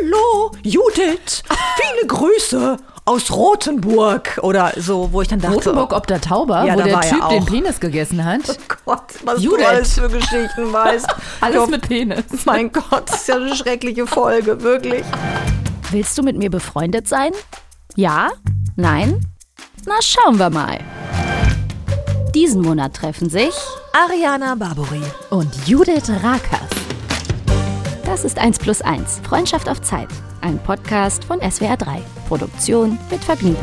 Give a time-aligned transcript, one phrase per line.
[0.00, 1.42] hallo, Judith,
[1.76, 6.74] viele Grüße aus Rothenburg oder so, wo ich dann dachte, Rotenburg ob der Tauber, Ja,
[6.76, 7.44] wo der er Typ den.
[7.44, 8.40] Penis gegessen hat.
[8.48, 9.60] oh Gott, was Judith.
[9.60, 11.06] du alles für Geschichten weißt.
[11.40, 12.24] Alles Doch, mit Penis.
[12.44, 15.04] Mein Gott, das ist ja eine schreckliche Folge, wirklich.
[15.90, 17.32] Willst du mit mir befreundet sein?
[17.96, 18.30] Ja?
[18.76, 19.20] Nein?
[19.84, 20.78] Na, schauen wir mal.
[22.34, 23.52] Diesen Monat treffen sich
[23.92, 25.02] Ariana Barbori.
[25.30, 26.70] und Judith Rakers.
[28.12, 30.10] Das ist 1 plus 1, Freundschaft auf Zeit.
[30.42, 32.02] Ein Podcast von SWR 3.
[32.28, 33.56] Produktion mit Vergnügen.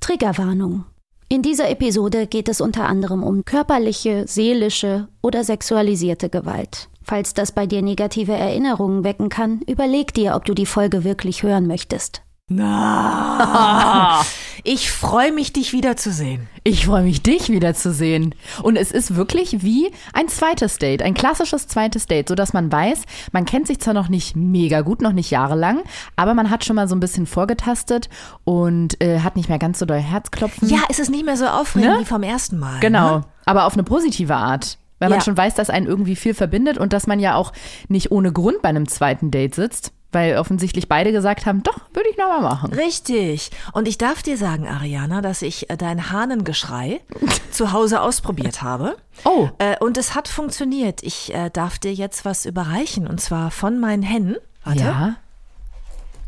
[0.00, 0.86] Triggerwarnung.
[1.28, 6.88] In dieser Episode geht es unter anderem um körperliche, seelische oder sexualisierte Gewalt.
[7.02, 11.42] Falls das bei dir negative Erinnerungen wecken kann, überleg dir, ob du die Folge wirklich
[11.42, 12.22] hören möchtest.
[12.48, 14.22] Na,
[14.64, 16.48] ich freue mich, dich wiederzusehen.
[16.62, 18.36] Ich freue mich, dich wiederzusehen.
[18.62, 23.02] Und es ist wirklich wie ein zweites Date, ein klassisches zweites Date, sodass man weiß,
[23.32, 25.82] man kennt sich zwar noch nicht mega gut, noch nicht jahrelang,
[26.14, 28.08] aber man hat schon mal so ein bisschen vorgetastet
[28.44, 30.68] und äh, hat nicht mehr ganz so doll Herzklopfen.
[30.68, 32.00] Ja, es ist nicht mehr so aufregend Ne?
[32.00, 32.78] wie vom ersten Mal.
[32.78, 33.24] Genau, Ne?
[33.44, 34.78] aber auf eine positive Art.
[34.98, 35.24] Weil man Ja.
[35.24, 37.52] schon weiß, dass einen irgendwie viel verbindet und dass man ja auch
[37.88, 42.08] nicht ohne Grund bei einem zweiten Date sitzt, weil offensichtlich beide gesagt haben, doch, würde
[42.10, 42.72] ich nochmal machen.
[42.72, 43.50] Richtig.
[43.74, 47.00] Und ich darf dir sagen, Ariana, dass ich äh, dein Hahnengeschrei
[47.50, 48.96] zu Hause ausprobiert habe.
[49.24, 51.02] Oh, Äh, und es hat funktioniert.
[51.02, 53.06] Ich äh, darf dir jetzt was überreichen.
[53.06, 54.36] Und zwar von meinen Hennen.
[54.64, 54.80] Warte.
[54.80, 55.16] ja.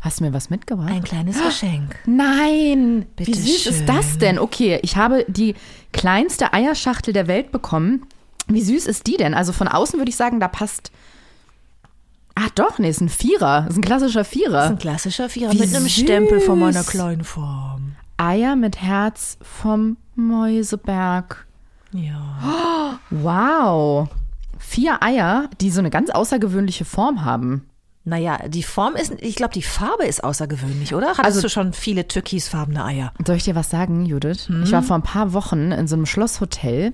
[0.01, 0.91] Hast du mir was mitgebracht?
[0.91, 1.95] Ein kleines Geschenk.
[2.05, 3.73] Nein, Bitte wie süß schön.
[3.73, 4.37] ist das denn?
[4.39, 5.55] Okay, ich habe die
[5.91, 8.05] kleinste Eierschachtel der Welt bekommen.
[8.47, 9.33] Wie süß ist die denn?
[9.33, 10.91] Also von außen würde ich sagen, da passt.
[12.35, 13.67] Ah, doch, nee, ist ein Vierer.
[13.69, 14.63] Ist ein klassischer Das ist Vierer.
[14.63, 16.87] ein klassischer Vierer Wie mit einem Stempel von meiner süß.
[16.91, 17.95] kleinen Form.
[18.17, 21.45] Eier mit Herz vom Mäuseberg.
[21.91, 22.99] Ja.
[23.09, 24.09] Wow.
[24.57, 27.65] Vier Eier, die so eine ganz außergewöhnliche Form haben.
[28.05, 31.07] Naja, die Form ist, ich glaube, die Farbe ist außergewöhnlich, oder?
[31.09, 33.13] Hattest Also- du schon viele türkisfarbene Eier?
[33.25, 34.49] Soll ich dir was sagen, Judith?
[34.63, 36.93] Ich war vor ein paar Wochen in so einem Schlosshotel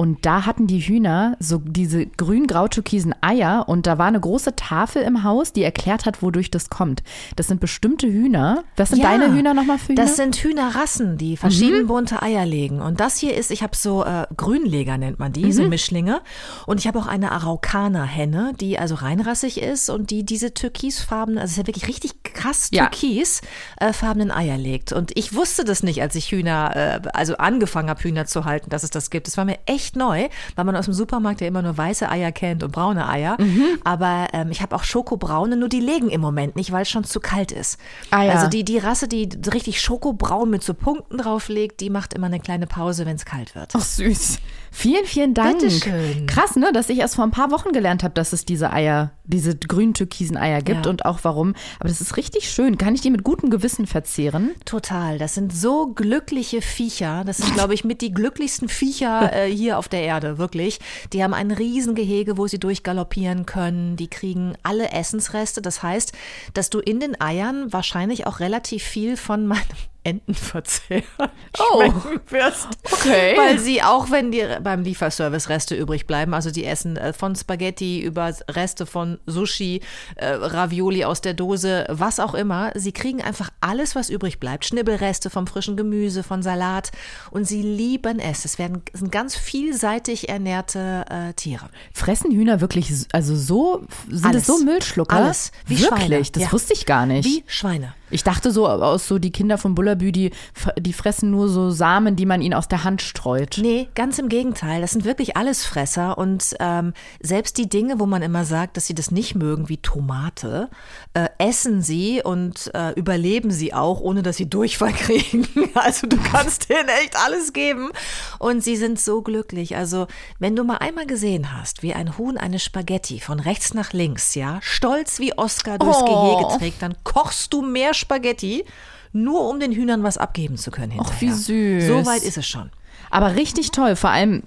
[0.00, 5.02] und da hatten die Hühner so diese grün-grau-türkisen Eier und da war eine große Tafel
[5.02, 7.02] im Haus, die erklärt hat, wodurch das kommt.
[7.34, 8.62] Das sind bestimmte Hühner.
[8.76, 10.02] Was sind Ja, deine Hühner nochmal für Hühner?
[10.02, 12.80] Das sind Hühnerrassen, die verschieden bunte Eier legen.
[12.80, 16.20] Und das hier ist, ich habe so äh, Grünleger nennt man die, so Mischlinge.
[16.66, 21.46] Und ich habe auch eine Araukaner-Henne, die also reinrassig ist und die diese türkisfarbenen, also
[21.46, 22.88] es ist ja wirklich richtig krass Ja.
[22.88, 24.92] türkisfarbenen Eier legt.
[24.92, 28.70] Und ich wusste das nicht, als ich Hühner, äh, also angefangen habe, Hühner zu halten,
[28.70, 29.26] dass es das gibt.
[29.26, 32.32] Das war mir echt neu, weil man aus dem Supermarkt ja immer nur weiße Eier
[32.32, 33.36] kennt und braune Eier.
[33.84, 37.04] Aber ähm, ich habe auch schokobraune, nur die legen im Moment nicht, weil es schon
[37.04, 37.78] zu kalt ist.
[38.10, 38.32] Ah ja.
[38.32, 42.40] Also die, die Rasse, die richtig schokobraun mit so Punkten drauflegt, die macht immer eine
[42.40, 43.72] kleine Pause, wenn es kalt wird.
[43.74, 44.38] Ach süß.
[44.78, 45.58] Vielen, vielen Dank.
[45.58, 46.26] Bitteschön.
[46.26, 49.10] Krass, ne, dass ich erst vor ein paar Wochen gelernt habe, dass es diese Eier,
[49.24, 50.90] diese grün-türkisen Eier gibt Ja.
[50.90, 51.54] und auch warum.
[51.80, 52.78] Aber das ist richtig schön.
[52.78, 54.52] Kann ich die mit gutem Gewissen verzehren?
[54.64, 55.18] Total.
[55.18, 57.24] Das sind so glückliche Viecher.
[57.26, 60.78] Das sind, glaube ich, mit die glücklichsten Viecher äh, hier auf der Erde, wirklich.
[61.12, 63.96] Die haben ein Riesengehege, wo sie durchgaloppieren können.
[63.96, 65.60] Die kriegen alle Essensreste.
[65.60, 66.12] Das heißt,
[66.54, 69.58] dass du in den Eiern wahrscheinlich auch relativ viel von meinem
[70.04, 71.02] Entenverzehr
[71.58, 71.92] Oh.
[72.28, 72.68] wirst.
[72.84, 73.34] Okay.
[73.36, 77.34] Weil sie, auch wenn dir beim Lieferservice Reste übrig bleiben, also die essen äh, von
[77.34, 79.80] Spaghetti über Reste von Sushi,
[80.16, 84.64] äh, Ravioli aus der Dose, was auch immer, sie kriegen einfach alles, was übrig bleibt.
[84.66, 86.90] Schnibbelreste vom frischen Gemüse, von Salat
[87.30, 88.44] und sie lieben es.
[88.44, 91.68] Es werden sind ganz vielseitig ernährte äh, Tiere.
[91.92, 94.42] Fressen Hühner wirklich, also so, sind Alles.
[94.42, 95.16] es so Müllschlucker?
[95.16, 95.50] Alles.
[95.66, 96.06] Wie wirklich?
[96.06, 96.22] Schweine.
[96.32, 96.52] Das Ja.
[96.52, 97.24] wusste ich gar nicht.
[97.26, 97.94] Wie Schweine.
[98.10, 100.30] Ich dachte so aus so die Kinder von Bullabü, die,
[100.78, 103.58] die fressen nur so Samen, die man ihnen aus der Hand streut.
[103.60, 104.80] Nee, ganz im Gegenteil.
[104.80, 108.94] Das sind wirklich Allesfresser und ähm, selbst die Dinge, wo man immer sagt, dass sie
[108.94, 110.68] das nicht mögen, wie Tomate,
[111.14, 115.46] äh, essen sie und äh, überleben sie auch, ohne dass sie Durchfall kriegen.
[115.74, 117.90] Also du kannst denen echt alles geben
[118.38, 119.76] und sie sind so glücklich.
[119.76, 120.06] Also
[120.38, 124.34] wenn du mal einmal gesehen hast, wie ein Huhn eine Spaghetti von rechts nach links,
[124.34, 126.36] ja, stolz wie Oscar durchs Oh.
[126.36, 128.64] Gehege trägt, dann kochst du mehr Spaghetti,
[129.12, 131.80] nur um den Hühnern was abgeben zu können Ach, wie hinterher.
[131.80, 131.86] süß.
[131.88, 132.70] So weit ist es schon.
[133.10, 134.42] Aber richtig toll, vor allem.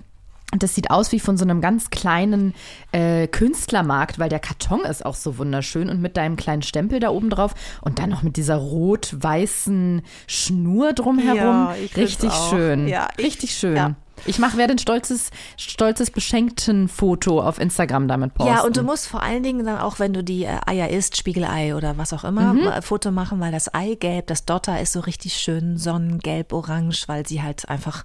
[0.54, 2.54] Das sieht aus wie von so einem ganz kleinen
[2.92, 7.10] äh, Künstlermarkt, weil der Karton ist auch so wunderschön und mit deinem kleinen Stempel da
[7.10, 11.36] oben drauf und dann noch mit dieser rot-weißen Schnur drumherum.
[11.38, 12.88] Ja, Richtig schön.
[12.90, 13.76] Ja, ich- Richtig schön.
[13.78, 13.96] ja.
[14.26, 18.54] Ich mache werde ein stolzes, stolzes Beschenkten-Foto auf Instagram damit posten.
[18.54, 21.18] Ja, und du musst vor allen Dingen dann auch, wenn du die äh, Eier isst,
[21.18, 22.68] Spiegelei oder was auch immer, Mhm.
[22.68, 27.26] ein Foto machen, weil das Eigelb, das Dotter ist so richtig schön sonnengelb, orange, weil
[27.28, 28.04] sie halt einfach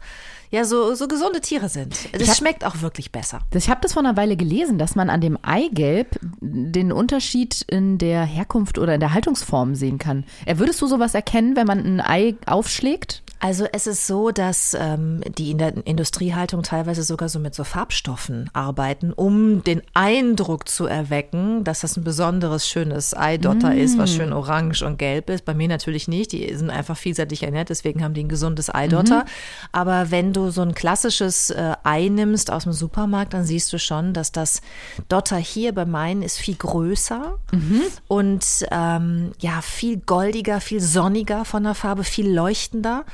[0.50, 1.96] ja so, so gesunde Tiere sind.
[2.12, 3.40] Das hab- schmeckt auch wirklich besser.
[3.54, 7.98] Ich habe das vor einer Weile gelesen, dass man an dem Eigelb den Unterschied in
[7.98, 10.24] der Herkunft oder in der Haltungsform sehen kann.
[10.44, 13.22] Äh, Würdest du sowas erkennen, wenn man ein Ei aufschlägt?
[13.38, 17.64] Also es ist so, dass ähm, die in der Industriehaltung teilweise sogar so mit so
[17.64, 24.14] Farbstoffen arbeiten, um den Eindruck zu erwecken, dass das ein besonderes, schönes Eidotter ist, was
[24.14, 25.44] schön orange und gelb ist.
[25.44, 29.26] Bei mir natürlich nicht, die sind einfach vielseitig ernährt, deswegen haben die ein gesundes Eidotter.
[29.70, 33.78] Aber wenn du so ein klassisches äh, Ei nimmst aus dem Supermarkt, dann siehst du
[33.78, 34.60] schon, dass das
[35.08, 37.38] Dotter hier bei meinen ist viel größer
[38.08, 43.04] und ähm, ja, viel goldiger, viel sonniger von der Farbe, viel leuchtender.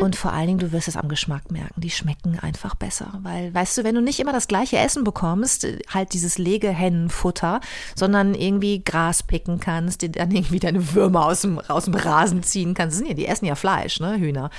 [0.00, 3.18] Und vor allen Dingen, du wirst es am Geschmack merken, die schmecken einfach besser.
[3.22, 7.60] Weil, weißt du, wenn du nicht immer das gleiche Essen bekommst, halt dieses Legehennenfutter,
[7.94, 12.42] sondern irgendwie Gras picken kannst, dir dann irgendwie deine Würmer aus dem, aus dem Rasen
[12.42, 12.94] ziehen kannst.
[12.94, 14.50] Das sind ja, die essen ja Fleisch, ne, Hühner.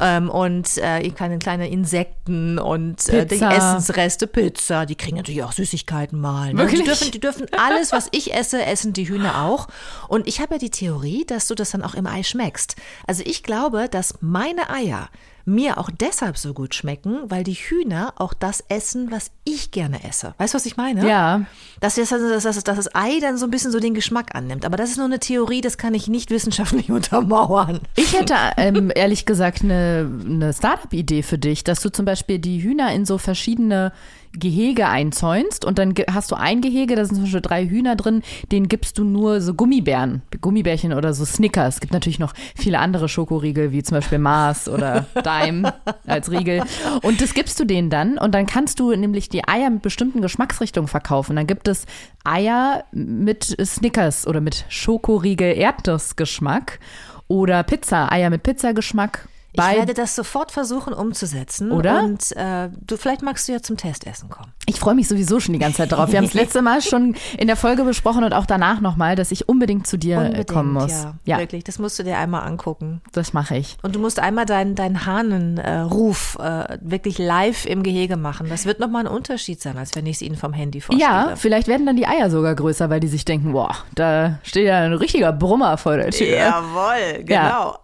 [0.00, 3.40] Ähm, und äh, kleine, kleine Insekten und äh, die.
[3.40, 6.52] Essensreste, Pizza, die kriegen natürlich auch Süßigkeiten mal.
[6.52, 6.66] Ne?
[6.66, 9.68] Die dürfen, die dürfen alles, was ich esse, essen die Hühner auch.
[10.08, 12.76] Und ich habe ja die Theorie, dass du das dann auch im Ei schmeckst.
[13.06, 15.08] Also ich glaube, dass meine Eier
[15.44, 20.02] mir auch deshalb so gut schmecken, weil die Hühner auch das essen, was ich gerne
[20.04, 20.34] esse.
[20.38, 21.06] Weißt du, was ich meine?
[21.06, 21.42] Ja.
[21.80, 24.64] Dass, das, dass, das, dass das Ei dann so ein bisschen so den Geschmack annimmt.
[24.64, 27.80] Aber das ist nur eine Theorie, das kann ich nicht wissenschaftlich untermauern.
[27.96, 32.62] Ich hätte ähm, ehrlich gesagt eine, eine Startup-Idee für dich, dass du zum Beispiel die
[32.62, 33.92] Hühner in so verschiedene
[34.38, 38.22] Gehege einzäunst und dann hast du ein Gehege, da sind zum Beispiel drei Hühner drin,
[38.50, 41.74] denen gibst du nur so Gummibären, Gummibärchen oder so Snickers.
[41.74, 45.74] Es gibt natürlich noch viele andere Schokoriegel, wie zum Beispiel Mars oder Dime
[46.06, 46.62] als Riegel.
[47.02, 50.20] Und das gibst du denen dann und dann kannst du nämlich die Eier mit bestimmten
[50.20, 51.36] Geschmacksrichtungen verkaufen.
[51.36, 51.86] Dann gibt es
[52.24, 56.80] Eier mit Snickers oder mit Schokoriegel Erdnussgeschmack
[57.28, 59.28] oder Pizza, Eier mit Pizzageschmack.
[59.56, 61.70] Ich werde das sofort versuchen umzusetzen.
[61.70, 62.02] Oder?
[62.02, 64.52] Und äh, du, vielleicht magst du ja zum Testessen kommen.
[64.66, 66.10] Ich freue mich sowieso schon die ganze Zeit drauf.
[66.10, 69.30] Wir haben es letzte Mal schon in der Folge besprochen und auch danach nochmal, dass
[69.30, 70.90] ich unbedingt zu dir äh, kommen muss.
[70.90, 73.00] ja, ja Wirklich, das musst du dir einmal angucken.
[73.12, 73.76] das mache ich.
[73.82, 78.48] Und du musst einmal deinen deinen Hahnenruf äh, wirklich live im Gehege machen.
[78.48, 81.08] Das wird nochmal ein Unterschied sein, als wenn ich es ihnen vom Handy vorspiele.
[81.08, 84.66] Ja, vielleicht werden dann die Eier sogar größer, weil die sich denken, boah, da steht
[84.66, 86.26] ja ein richtiger Brummer vor der Tür.
[86.26, 87.34] Jawohl, genau.
[87.34, 87.78] Ja.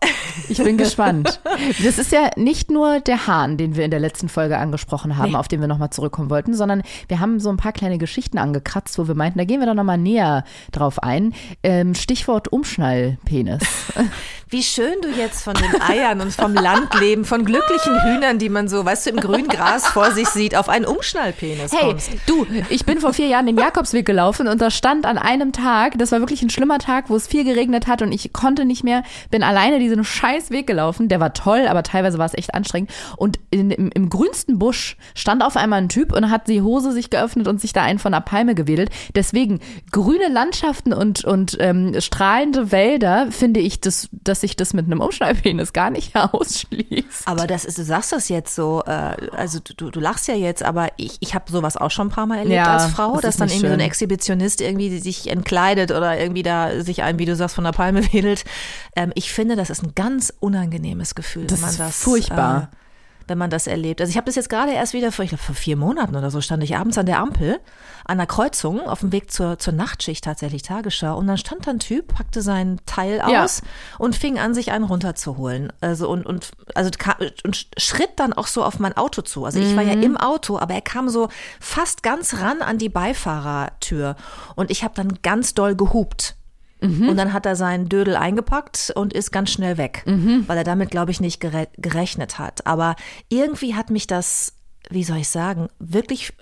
[0.49, 1.41] Ich bin gespannt.
[1.85, 5.33] Das ist ja nicht nur der Hahn, den wir in der letzten Folge angesprochen haben,
[5.33, 5.37] Nee.
[5.37, 8.99] auf den wir nochmal zurückkommen wollten, sondern wir haben so ein paar kleine Geschichten angekratzt,
[8.99, 11.35] wo wir meinten, da gehen wir doch nochmal näher drauf ein.
[11.63, 13.63] Ähm, Stichwort Umschnallpenis.
[14.49, 18.67] Wie schön du jetzt von den Eiern und vom Landleben, von glücklichen Hühnern, die man
[18.69, 22.11] so, weißt du, im grünen Gras vor sich sieht, auf einen Umschnallpenis Hey, kommst.
[22.27, 25.97] du, ich bin vor vier Jahren den Jakobsweg gelaufen und da stand an einem Tag,
[25.99, 28.83] das war wirklich ein schlimmer Tag, wo es viel geregnet hat und ich konnte nicht
[28.83, 31.09] mehr, bin alleine diesen scheiß Weg gelaufen.
[31.09, 32.91] Der war toll, aber teilweise war es echt anstrengend.
[33.17, 36.93] Und in, im, im grünsten Busch stand auf einmal ein Typ und hat die Hose
[36.93, 38.91] sich geöffnet und sich da einen von der Palme gewedelt.
[39.15, 44.87] Deswegen grüne Landschaften und, und ähm, strahlende Wälder finde ich, das, dass sich das mit
[44.87, 47.27] einem Umschnallpenis gar nicht ausschließt.
[47.27, 50.63] Aber das ist, du sagst das jetzt so, äh, also du, du lachst ja jetzt,
[50.63, 53.23] aber ich, ich habe sowas auch schon ein paar Mal erlebt Ja, als Frau, das
[53.23, 53.87] dass dann irgendwie so ein schön.
[53.87, 58.01] Exhibitionist irgendwie sich entkleidet oder irgendwie da sich ein, wie du sagst, von der Palme
[58.13, 58.45] wedelt.
[58.95, 60.10] Ähm, ich finde, das ist ein ganz
[60.41, 62.71] unangenehmes Gefühl, Das wenn man ist das furchtbar.
[62.73, 62.77] Äh,
[63.29, 64.01] wenn man das erlebt.
[64.01, 66.33] Also ich habe das jetzt gerade erst wieder vor, ich glaube vor vier Monaten oder
[66.33, 67.61] so stand ich abends an der Ampel
[68.05, 71.71] an der Kreuzung auf dem Weg zur, zur Nachtschicht tatsächlich Tagesschau und dann stand da
[71.71, 73.45] ein Typ, packte sein Teil Ja.
[73.45, 73.63] aus
[73.99, 75.73] und fing an, sich einen runterzuholen.
[75.81, 76.91] Also und, und, also
[77.45, 79.45] und schritt dann auch so auf mein Auto zu.
[79.45, 81.29] Also ich war ja im Auto, aber er kam so
[81.61, 84.17] fast ganz ran an die Beifahrertür
[84.57, 86.35] und ich habe dann ganz doll gehupt.
[86.83, 90.91] Und dann hat er seinen Dödel eingepackt und ist ganz schnell weg, weil er damit,
[90.91, 92.67] glaube ich, nicht gere gerechnet hat.
[92.67, 92.97] Aber
[93.29, 94.55] irgendwie hat mich das,
[94.89, 96.33] wie soll ich sagen, wirklich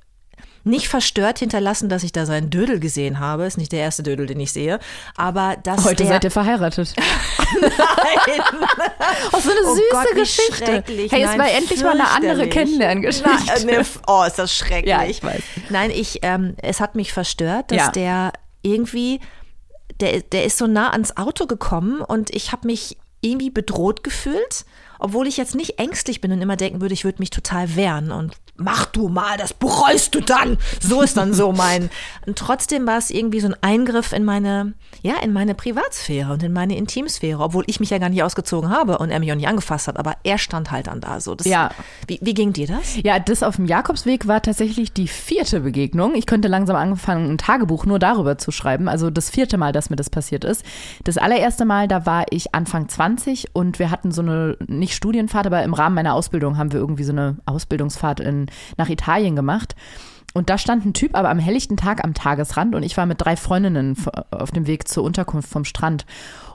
[0.64, 3.47] nicht verstört hinterlassen, dass ich da seinen Dödel gesehen habe.
[3.47, 4.78] Ist nicht der erste Dödel, den ich sehe.
[5.16, 6.95] Aber dass Heute seid ihr verheiratet.
[7.61, 8.40] Nein.
[9.33, 10.64] Oh, so eine Oh süße Gott, Geschichte.
[10.66, 11.11] schrecklich.
[11.12, 12.49] Hey, es Nein, war endlich mal eine andere.
[12.49, 13.66] Kennenlerngeschichte.
[13.66, 14.90] Ne, oh, ist das schrecklich.
[14.90, 15.42] Ja, ich weiß.
[15.71, 17.90] Nein, ich, ähm, es hat mich verstört, dass Ja.
[17.90, 19.21] der irgendwie,
[20.00, 24.64] der, der ist so nah ans Auto gekommen und ich habe mich irgendwie bedroht gefühlt,
[24.99, 28.12] obwohl ich jetzt nicht ängstlich bin und immer denken würde, ich würde mich total wehren
[28.12, 30.59] und mach du mal, das bereust du dann.
[30.81, 31.91] So ist dann so mein.
[32.27, 36.43] Und trotzdem war es irgendwie so ein Eingriff in meine, ja, in meine Privatsphäre und
[36.43, 39.37] in meine Intimsphäre, obwohl ich mich ja gar nicht ausgezogen habe und er mich auch
[39.37, 41.35] nicht angefasst hat, aber er stand halt dann da so.
[41.35, 41.71] Das, Ja.
[42.07, 42.97] Wie, wie ging dir das?
[43.03, 46.15] Ja, das auf dem Jakobsweg war tatsächlich die vierte Begegnung.
[46.15, 48.88] Ich könnte langsam angefangen, ein Tagebuch nur darüber zu schreiben.
[48.88, 50.65] Also das vierte Mal, dass mir das passiert ist.
[51.05, 55.47] Das allererste Mal, da war ich Anfang 20 und wir hatten so eine, nicht Studienfahrt,
[55.47, 59.75] aber im Rahmen meiner Ausbildung haben wir irgendwie so eine Ausbildungsfahrt in, nach Italien gemacht.
[60.35, 63.21] Und da stand ein Typ, aber am helllichten Tag am Tagesrand und ich war mit
[63.21, 63.97] drei Freundinnen
[64.31, 66.05] auf dem Weg zur Unterkunft vom Strand.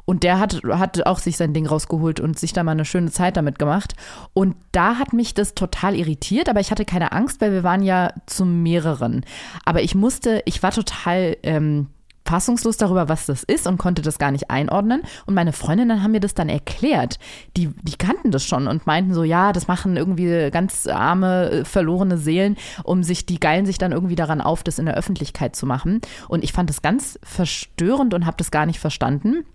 [0.05, 3.09] Und der hat, hat auch sich sein Ding rausgeholt und sich da mal eine schöne
[3.09, 3.95] Zeit damit gemacht.
[4.33, 7.81] Und da hat mich das total irritiert, aber ich hatte keine Angst, weil wir waren
[7.81, 9.25] ja zu mehreren.
[9.65, 11.87] Aber ich musste, ich war total ähm,
[12.25, 15.01] fassungslos darüber, was das ist und konnte das gar nicht einordnen.
[15.25, 17.19] Und meine Freundinnen haben mir das dann erklärt.
[17.57, 21.65] Die, die kannten das schon und meinten so, ja, das machen irgendwie ganz arme, äh,
[21.65, 25.55] verlorene Seelen, um sich, die geilen sich dann irgendwie daran auf, das in der Öffentlichkeit
[25.55, 26.01] zu machen.
[26.27, 29.45] Und ich fand das ganz verstörend und habe das gar nicht verstanden.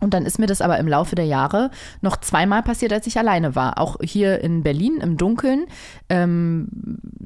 [0.00, 3.18] Und dann ist mir das aber im Laufe der Jahre noch zweimal passiert, als ich
[3.18, 3.78] alleine war.
[3.78, 5.66] Auch hier in Berlin im Dunkeln.
[6.08, 6.68] Ähm,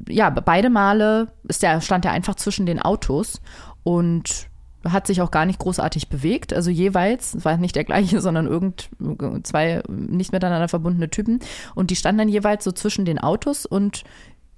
[0.07, 3.41] ja, beide Male ist der, stand er einfach zwischen den Autos
[3.81, 4.46] und
[4.91, 6.53] hat sich auch gar nicht großartig bewegt.
[6.53, 8.89] Also jeweils, es war nicht der gleiche, sondern irgend
[9.43, 11.39] zwei nicht miteinander verbundene Typen.
[11.75, 14.03] Und die standen dann jeweils so zwischen den Autos und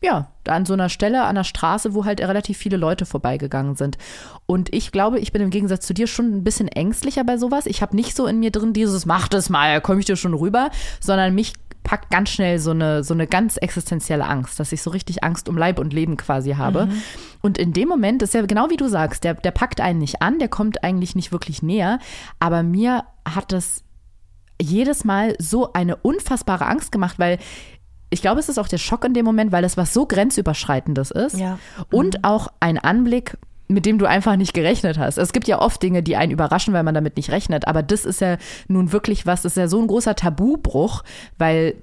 [0.01, 3.98] ja, an so einer Stelle an der Straße, wo halt relativ viele Leute vorbeigegangen sind.
[4.45, 7.65] Und ich glaube, ich bin im Gegensatz zu dir schon ein bisschen ängstlicher bei sowas.
[7.65, 10.33] Ich habe nicht so in mir drin dieses, mach das mal, komme ich dir schon
[10.33, 10.69] rüber,
[11.01, 11.53] sondern mich
[11.89, 15.50] packt ganz schnell so eine, so eine ganz existenzielle Angst, dass ich so richtig Angst
[15.50, 16.88] um Leib und Leben quasi habe.
[17.41, 20.22] Und in dem Moment ist ja genau wie du sagst, der, der packt einen nicht
[20.22, 21.98] an, der kommt eigentlich nicht wirklich näher,
[22.39, 23.84] aber mir hat das
[24.62, 27.39] jedes Mal so eine unfassbare Angst gemacht, weil
[28.12, 31.10] ich glaube, es ist auch der Schock in dem Moment, weil es was so grenzüberschreitendes
[31.10, 31.58] ist Ja.
[31.91, 33.36] und auch ein Anblick,
[33.70, 35.18] mit dem du einfach nicht gerechnet hast.
[35.18, 38.04] Es gibt ja oft Dinge, die einen überraschen, weil man damit nicht rechnet, aber das
[38.04, 41.04] ist ja nun wirklich was, das ist ja so ein großer Tabubruch,
[41.38, 41.76] weil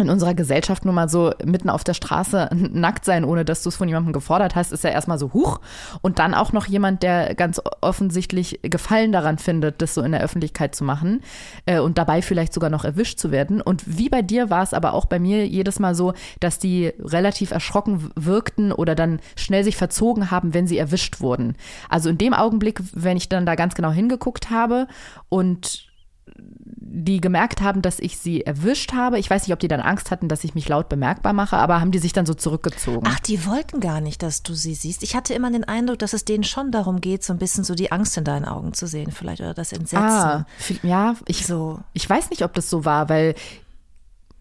[0.00, 3.68] in unserer Gesellschaft nun mal so mitten auf der Straße nackt sein, ohne dass du
[3.68, 5.60] es von jemandem gefordert hast, ist ja erstmal so huch.
[6.02, 10.22] Und dann auch noch jemand, der ganz offensichtlich Gefallen daran findet, das so in der
[10.22, 11.22] Öffentlichkeit zu machen
[11.66, 13.60] äh, und dabei vielleicht sogar noch erwischt zu werden.
[13.60, 16.92] Und wie bei dir war es aber auch bei mir jedes Mal so, dass die
[16.98, 21.56] relativ erschrocken wirkten oder dann schnell sich verzogen haben, wenn sie erwischt wurden.
[21.88, 24.86] Also in dem Augenblick, wenn ich dann da ganz genau hingeguckt habe
[25.28, 25.89] und
[26.92, 29.18] die gemerkt haben, dass ich sie erwischt habe.
[29.20, 31.80] Ich weiß nicht, ob die dann Angst hatten, dass ich mich laut bemerkbar mache, aber
[31.80, 33.06] haben die sich dann so zurückgezogen.
[33.08, 35.04] Ach, die wollten gar nicht, dass du sie siehst.
[35.04, 37.76] Ich hatte immer den Eindruck, dass es denen schon darum geht, so ein bisschen so
[37.76, 40.04] die Angst in deinen Augen zu sehen, vielleicht oder das Entsetzen.
[40.04, 40.46] ah,
[40.82, 41.78] ja, ich, So.
[41.92, 43.36] ich weiß nicht, ob das so war, weil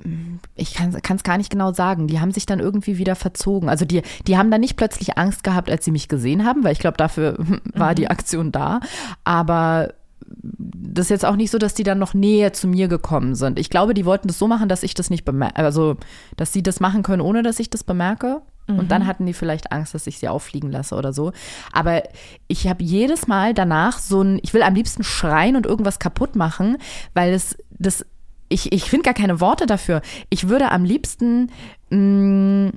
[0.04, 2.08] mm, ich kann es gar nicht genau sagen.
[2.08, 3.70] Die haben sich dann irgendwie wieder verzogen.
[3.70, 6.74] Also die, die haben dann nicht plötzlich Angst gehabt, als sie mich gesehen haben, weil
[6.74, 7.38] ich glaube, dafür
[7.76, 8.80] war die Aktion da.
[9.24, 9.94] Aber
[10.42, 13.60] das ist jetzt auch nicht so, dass die dann noch näher zu mir gekommen sind.
[13.60, 15.98] Ich glaube, die wollten das so machen, dass ich das nicht bemerke, also
[16.38, 18.42] dass sie das machen können, ohne dass ich das bemerke.
[18.70, 21.32] Und dann hatten die vielleicht Angst, dass ich sie auffliegen lasse oder so.
[21.72, 22.04] Aber
[22.48, 26.36] ich habe jedes Mal danach so ein, ich will am liebsten schreien und irgendwas kaputt
[26.36, 26.78] machen,
[27.16, 28.06] weil es das,
[28.48, 30.04] ich, ich finde gar keine Worte dafür.
[30.30, 31.52] Ich würde am liebsten
[31.90, 32.74] mh,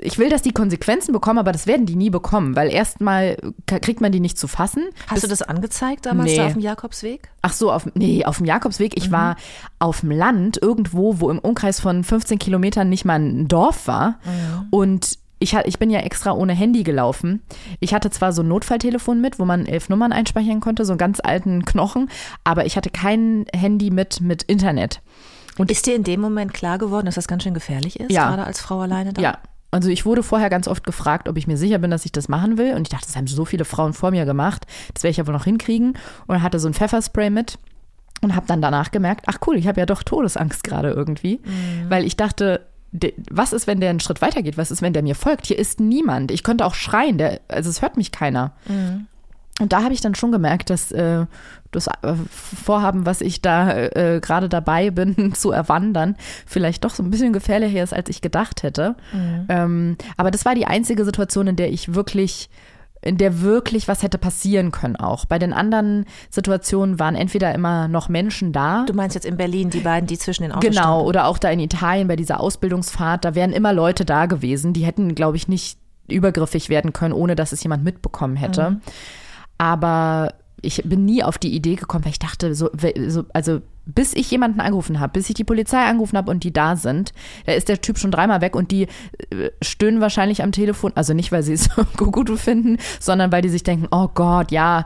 [0.00, 3.36] ich will, dass die Konsequenzen bekommen, aber das werden die nie bekommen, weil erstmal
[3.66, 4.84] kriegt man die nicht zu fassen.
[5.08, 6.36] Hast du das angezeigt damals Nee.
[6.36, 7.30] da auf dem Jakobsweg?
[7.42, 8.92] Ach so, auf, nee, auf dem Jakobsweg.
[8.96, 9.36] Ich war
[9.78, 14.18] auf dem Land, irgendwo, wo im Umkreis von 15 Kilometern nicht mal ein Dorf war.
[14.70, 17.42] Und ich, ich bin ja extra ohne Handy gelaufen.
[17.80, 20.98] Ich hatte zwar so ein Notfalltelefon mit, wo man elf Nummern einspeichern konnte, so einen
[20.98, 22.08] ganz alten Knochen,
[22.42, 25.02] aber ich hatte kein Handy mit, mit Internet.
[25.58, 28.28] Und ist dir in dem Moment klar geworden, dass das ganz schön gefährlich ist, Ja.
[28.28, 29.22] gerade als Frau alleine da?
[29.22, 29.38] Ja.
[29.76, 32.28] Also ich wurde vorher ganz oft gefragt, ob ich mir sicher bin, dass ich das
[32.28, 32.74] machen will.
[32.74, 34.66] Und ich dachte, das haben so viele Frauen vor mir gemacht.
[34.94, 35.98] Das werde ich ja wohl noch hinkriegen.
[36.26, 37.58] Und hatte so ein Pfefferspray mit
[38.22, 41.40] und habe dann danach gemerkt, ach cool, ich habe ja doch Todesangst gerade irgendwie.
[41.90, 42.66] Weil ich dachte,
[43.30, 44.56] was ist, wenn der einen Schritt weitergeht?
[44.56, 45.46] Was ist, wenn der mir folgt?
[45.46, 46.30] Hier ist niemand.
[46.30, 48.52] Ich könnte auch schreien, der, also es hört mich keiner.
[49.60, 51.24] Und da habe ich dann schon gemerkt, dass äh,
[51.70, 57.02] das äh, Vorhaben, was ich da äh, gerade dabei bin zu erwandern, vielleicht doch so
[57.02, 58.96] ein bisschen gefährlicher ist, als ich gedacht hätte.
[59.48, 62.50] Ähm, aber das war die einzige Situation, in der ich wirklich
[63.02, 65.26] in der wirklich was hätte passieren können auch.
[65.26, 68.84] Bei den anderen Situationen waren entweder immer noch Menschen da.
[68.86, 71.06] Du meinst jetzt in Berlin, die beiden, die zwischen den Autos Genau, standen?
[71.06, 74.84] oder auch da in Italien bei dieser Ausbildungsfahrt, da wären immer Leute da gewesen, die
[74.84, 78.80] hätten, glaube ich, nicht übergriffig werden können, ohne dass es jemand mitbekommen hätte.
[79.58, 82.70] Aber ich bin nie auf die Idee gekommen, weil ich dachte, so,
[83.08, 86.52] so also bis ich jemanden angerufen habe, bis ich die Polizei angerufen habe und die
[86.52, 87.12] da sind,
[87.46, 88.82] da ist der Typ schon dreimal weg und die
[89.30, 91.64] äh, stöhnen wahrscheinlich am Telefon, also nicht, weil sie es
[91.98, 94.84] so gut finden, sondern weil die sich denken, oh Gott, ja,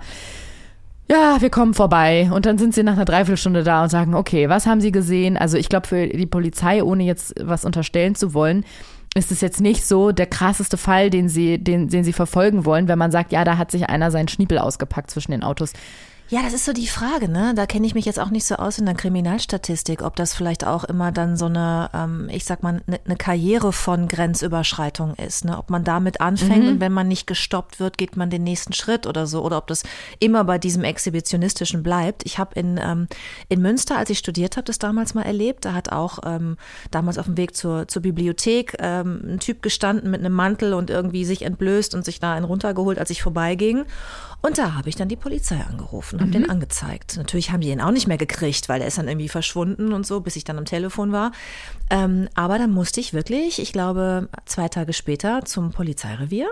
[1.10, 2.30] ja, wir kommen vorbei.
[2.32, 5.36] Und dann sind sie nach einer Dreiviertelstunde da und sagen, okay, was haben sie gesehen?
[5.36, 8.64] Also ich glaube, für die Polizei, ohne jetzt was unterstellen zu wollen,
[9.14, 12.86] ist es jetzt nicht so der krasseste Fall, den sie, den, den sie verfolgen wollen,
[12.86, 15.72] wenn man sagt, ja, da hat sich einer seinen Schniepel ausgepackt zwischen den Autos.
[16.30, 17.54] Ja, das ist so die Frage, ne?
[17.56, 20.64] Da kenne ich mich jetzt auch nicht so aus in der Kriminalstatistik, ob das vielleicht
[20.64, 25.44] auch immer dann so eine, ähm, ich sag mal, eine ne Karriere von Grenzüberschreitung ist,
[25.44, 25.58] ne?
[25.58, 26.68] Ob man damit anfängt mhm.
[26.68, 29.66] und wenn man nicht gestoppt wird, geht man den nächsten Schritt oder so, oder ob
[29.66, 29.82] das
[30.20, 32.24] immer bei diesem Exhibitionistischen bleibt.
[32.24, 33.08] Ich habe in, ähm,
[33.48, 35.64] in Münster, als ich studiert habe, das damals mal erlebt.
[35.64, 36.58] Da hat auch ähm,
[36.92, 40.90] damals auf dem Weg zur, zur Bibliothek ähm, ein Typ gestanden mit einem Mantel und
[40.90, 43.84] irgendwie sich entblößt und sich da einen runtergeholt, als ich vorbeiging.
[44.42, 46.32] Und da habe ich dann die Polizei angerufen, habe mhm.
[46.32, 47.16] den angezeigt.
[47.18, 50.06] Natürlich haben die ihn auch nicht mehr gekriegt, weil er ist dann irgendwie verschwunden und
[50.06, 51.32] so, bis ich dann am Telefon war.
[51.90, 56.48] Ähm, aber dann musste ich wirklich, ich glaube, zwei Tage später zum Polizeirevier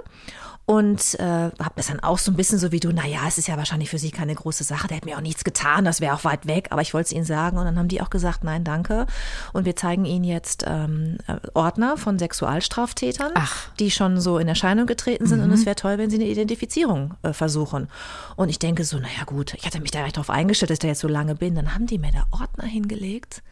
[0.68, 3.48] und äh, habe das dann auch so ein bisschen so wie du, naja, es ist
[3.48, 6.14] ja wahrscheinlich für sie keine große Sache, der hat mir auch nichts getan, das wäre
[6.14, 7.56] auch weit weg, aber ich wollte es ihnen sagen.
[7.56, 9.06] Und dann haben die auch gesagt, nein, danke.
[9.54, 13.70] Und wir zeigen ihnen jetzt ähm, äh, Ordner von Sexualstraftätern, Ach.
[13.78, 15.38] die schon so in Erscheinung getreten sind.
[15.38, 15.44] Mhm.
[15.44, 17.88] und es wäre toll, wenn sie eine Identifizierung äh, versuchen.
[18.36, 20.80] Und ich denke so, naja gut, ich hatte mich da recht drauf eingestellt, dass ich
[20.80, 23.42] da jetzt so lange bin, dann haben die mir da Ordner hingelegt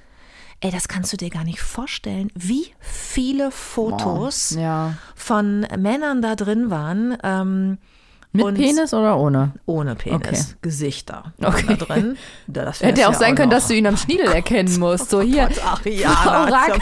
[0.61, 4.95] Ey, das kannst du dir gar nicht vorstellen, wie viele Fotos oh, ja.
[5.15, 7.17] von Männern da drin waren.
[7.23, 7.79] Ähm,
[8.37, 9.53] mit und Penis oder ohne?
[9.67, 10.21] Ohne Penis.
[10.21, 10.43] Okay.
[10.63, 11.65] Gesichter okay.
[11.79, 12.17] da drin.
[12.47, 15.11] Das Hätte ja auch sein können, dass du ihn am Schniedel erkennen musst.
[15.11, 15.49] So hier.
[15.67, 16.77] Oh Gott, Ariana,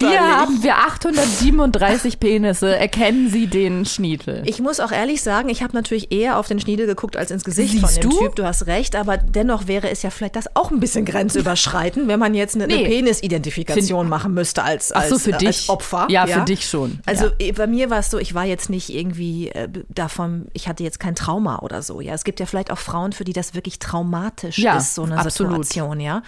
[0.00, 2.76] hier haben wir 837 Penisse.
[2.76, 4.42] Erkennen Sie den Schniedel?
[4.46, 7.44] Ich muss auch ehrlich sagen, ich habe natürlich eher auf den Schniedel geguckt als ins
[7.44, 8.18] Gesicht Siehst von dem du?
[8.18, 8.36] Typ.
[8.36, 12.18] Du hast recht, aber dennoch wäre es ja vielleicht das auch ein bisschen grenzüberschreitend, wenn
[12.18, 12.78] man jetzt eine, nee.
[12.78, 15.48] eine Penisidentifikation machen müsste als, als, so, für dich.
[15.48, 16.06] als Opfer.
[16.08, 17.00] Ja, ja, für dich schon.
[17.06, 17.52] Also ja.
[17.52, 20.84] bei mir war es so, ich war jetzt nicht irgendwie äh, davon, ich hatte hatte
[20.84, 22.00] jetzt kein Trauma oder so.
[22.00, 25.02] Ja, es gibt ja vielleicht auch Frauen, für die das wirklich traumatisch ja, ist, so
[25.02, 25.64] eine absolut.
[25.64, 26.22] Situation, ja.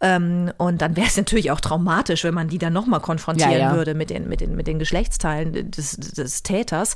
[0.00, 3.58] Ähm, und dann wäre es natürlich auch traumatisch, wenn man die dann nochmal konfrontieren ja,
[3.58, 3.74] ja.
[3.74, 6.94] würde mit den, mit, den, mit den Geschlechtsteilen des, des Täters.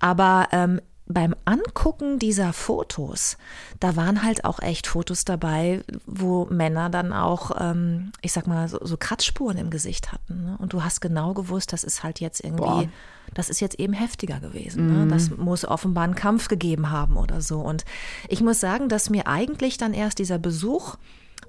[0.00, 0.80] Aber ähm,
[1.12, 3.36] beim Angucken dieser Fotos,
[3.80, 8.68] da waren halt auch echt Fotos dabei, wo Männer dann auch, ähm, ich sag mal,
[8.68, 10.44] so, so, Kratzspuren im Gesicht hatten.
[10.44, 10.56] Ne?
[10.58, 12.88] Und du hast genau gewusst, das ist halt jetzt irgendwie, Boah.
[13.34, 14.86] das ist jetzt eben heftiger gewesen.
[14.86, 14.92] Ne?
[14.92, 15.06] Mhm.
[15.06, 15.08] Ne?
[15.08, 17.60] Das muss offenbar einen Kampf gegeben haben oder so.
[17.60, 17.84] Und
[18.28, 20.96] ich muss sagen, dass mir eigentlich dann erst dieser Besuch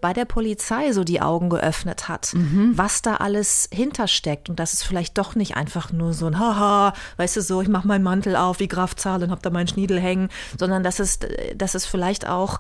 [0.02, 2.74] bei der Polizei so die Augen geöffnet hat, mhm.
[2.76, 6.94] was da alles hintersteckt und dass es vielleicht doch nicht einfach nur so ein Haha,
[7.18, 9.68] weißt du so, ich mache meinen Mantel auf wie Graf Zahl und hab da meinen
[9.68, 11.20] Schniedel hängen, sondern dass es,
[11.56, 12.60] dass es vielleicht auch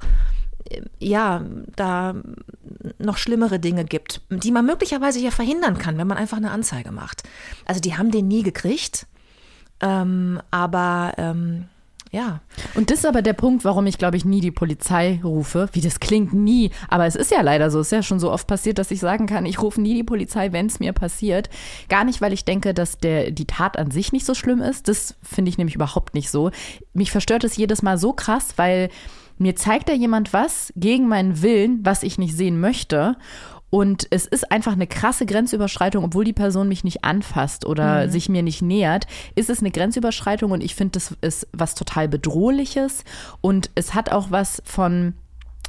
[1.00, 1.44] ja,
[1.76, 2.16] da
[2.98, 6.92] noch schlimmere Dinge gibt, die man möglicherweise ja verhindern kann, wenn man einfach eine Anzeige
[6.92, 7.24] macht.
[7.66, 9.08] Also die haben den nie gekriegt,
[9.82, 11.66] ähm, aber ähm,
[12.12, 12.42] ja.
[12.76, 15.70] Und das ist aber der Punkt, warum ich, glaube ich, nie die Polizei rufe.
[15.72, 16.70] Wie das klingt, nie.
[16.90, 17.80] Aber es ist ja leider so.
[17.80, 20.04] Es ist ja schon so oft passiert, dass ich sagen kann, ich rufe nie die
[20.04, 21.50] Polizei, wenn es mir passiert.
[21.88, 24.90] Gar nicht, weil ich denke, dass der, die Tat an sich nicht so schlimm ist.
[24.90, 26.52] Das finde ich nämlich überhaupt nicht so.
[26.94, 28.90] Mich verstört es jedes Mal so krass, weil
[29.38, 33.16] mir zeigt da jemand was gegen meinen Willen, was ich nicht sehen möchte.
[33.72, 38.12] Und es ist einfach eine krasse Grenzüberschreitung, obwohl die Person mich nicht anfasst oder mhm.
[38.12, 42.10] sich mir nicht nähert, ist es eine Grenzüberschreitung und ich finde, das ist was total
[42.10, 43.06] Bedrohliches
[43.40, 45.14] und es hat auch was von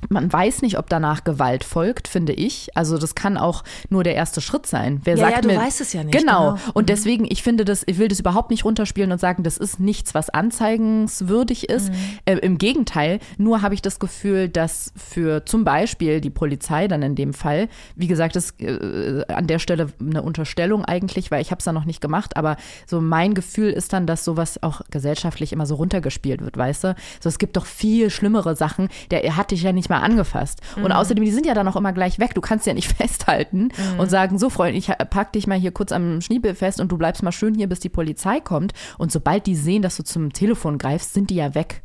[0.09, 2.77] man weiß nicht, ob danach Gewalt folgt, finde ich.
[2.77, 5.01] Also das kann auch nur der erste Schritt sein.
[5.05, 6.19] Wer ja, sagt ja, du mir, weißt es ja nicht.
[6.19, 6.53] Genau.
[6.53, 6.71] genau.
[6.75, 6.87] Und mhm.
[6.87, 10.15] deswegen, ich finde das, ich will das überhaupt nicht runterspielen und sagen, das ist nichts,
[10.15, 11.91] was anzeigenswürdig ist.
[11.91, 11.97] Mhm.
[12.25, 17.03] Äh, Im Gegenteil, nur habe ich das Gefühl, dass für zum Beispiel die Polizei dann
[17.03, 21.51] in dem Fall, wie gesagt, das äh, an der Stelle eine Unterstellung eigentlich, weil ich
[21.51, 24.83] habe es da noch nicht gemacht, aber so mein Gefühl ist dann, dass sowas auch
[24.91, 26.97] gesellschaftlich immer so runtergespielt wird, weißt du?
[27.21, 28.89] So es gibt doch viel schlimmere Sachen.
[29.11, 30.61] Der hat dich ja nicht mal angefasst.
[30.77, 30.85] Mhm.
[30.85, 32.35] Und außerdem, die sind ja dann auch immer gleich weg.
[32.35, 34.01] Du kannst ja nicht festhalten mhm.
[34.01, 36.99] und sagen, so Freund, ich pack dich mal hier kurz am Schniebel fest und du
[36.99, 38.73] bleibst mal schön hier, bis die Polizei kommt.
[38.99, 41.83] Und sobald die sehen, dass du zum Telefon greifst, sind die ja weg.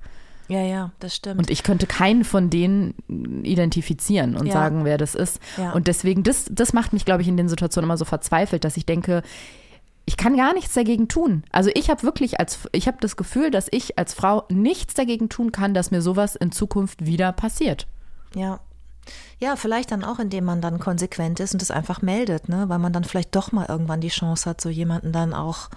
[0.47, 1.39] Ja, ja, das stimmt.
[1.39, 2.95] Und ich könnte keinen von denen
[3.43, 4.53] identifizieren und ja.
[4.53, 5.41] sagen, wer das ist.
[5.57, 5.73] Ja.
[5.73, 8.77] Und deswegen, das, das macht mich, glaube ich, in den Situationen immer so verzweifelt, dass
[8.77, 9.23] ich denke,
[10.05, 11.43] ich kann gar nichts dagegen tun.
[11.51, 15.27] Also ich habe wirklich als, ich habe das Gefühl, dass ich als Frau nichts dagegen
[15.27, 17.87] tun kann, dass mir sowas in Zukunft wieder passiert.
[18.35, 18.59] Ja.
[19.39, 22.67] Ja, vielleicht dann auch, indem man dann konsequent ist und es einfach meldet, ne?
[22.67, 25.69] Weil man dann vielleicht doch mal irgendwann die Chance hat, so jemanden dann auch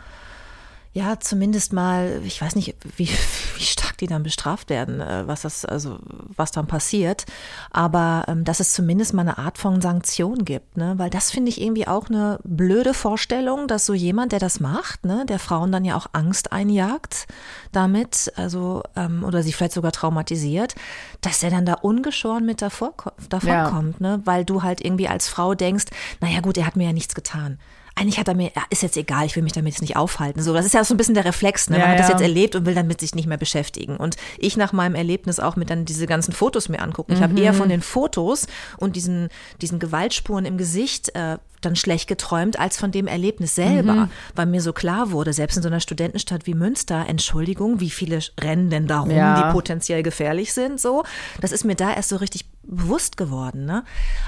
[0.93, 3.09] ja, zumindest mal, ich weiß nicht, wie,
[3.57, 5.99] wie stark die dann bestraft werden, äh, was das, also
[6.37, 7.27] was dann passiert,
[7.71, 10.95] aber ähm, dass es zumindest mal eine Art von Sanktion gibt, ne?
[10.97, 15.05] Weil das finde ich irgendwie auch eine blöde Vorstellung, dass so jemand, der das macht,
[15.05, 17.29] ne, der Frauen dann ja auch Angst einjagt
[17.71, 20.75] damit, also ähm, oder sie vielleicht sogar traumatisiert,
[21.21, 22.95] dass der dann da ungeschoren mit davor,
[23.29, 23.71] davon Ja.
[23.71, 24.23] kommt, ne?
[24.25, 25.85] Weil du halt irgendwie als Frau denkst,
[26.21, 27.59] naja gut, er hat mir ja nichts getan.
[28.01, 30.43] Eigentlich hat er mir, ja, ist jetzt egal, ich will mich damit jetzt nicht aufhalten.
[30.43, 31.77] So, das ist ja so ein bisschen der Reflex, ne?
[31.79, 33.97] Man Ja, hat das jetzt erlebt und will damit sich nicht mehr beschäftigen.
[33.99, 37.13] Und ich nach meinem Erlebnis auch mit dann diese ganzen Fotos mir angucken.
[37.13, 38.47] Ich habe eher von den Fotos
[38.79, 39.29] und diesen,
[39.61, 44.63] diesen Gewaltspuren im Gesicht äh, dann schlecht geträumt, als von dem Erlebnis selber, weil mir
[44.63, 48.87] so klar wurde, selbst in so einer Studentenstadt wie Münster, Entschuldigung, wie viele rennen denn
[48.87, 49.43] da rum, Ja.
[49.49, 51.05] die potenziell gefährlich sind, so.
[51.43, 53.85] Das ist mir da erst so richtig bewusst geworden, ne?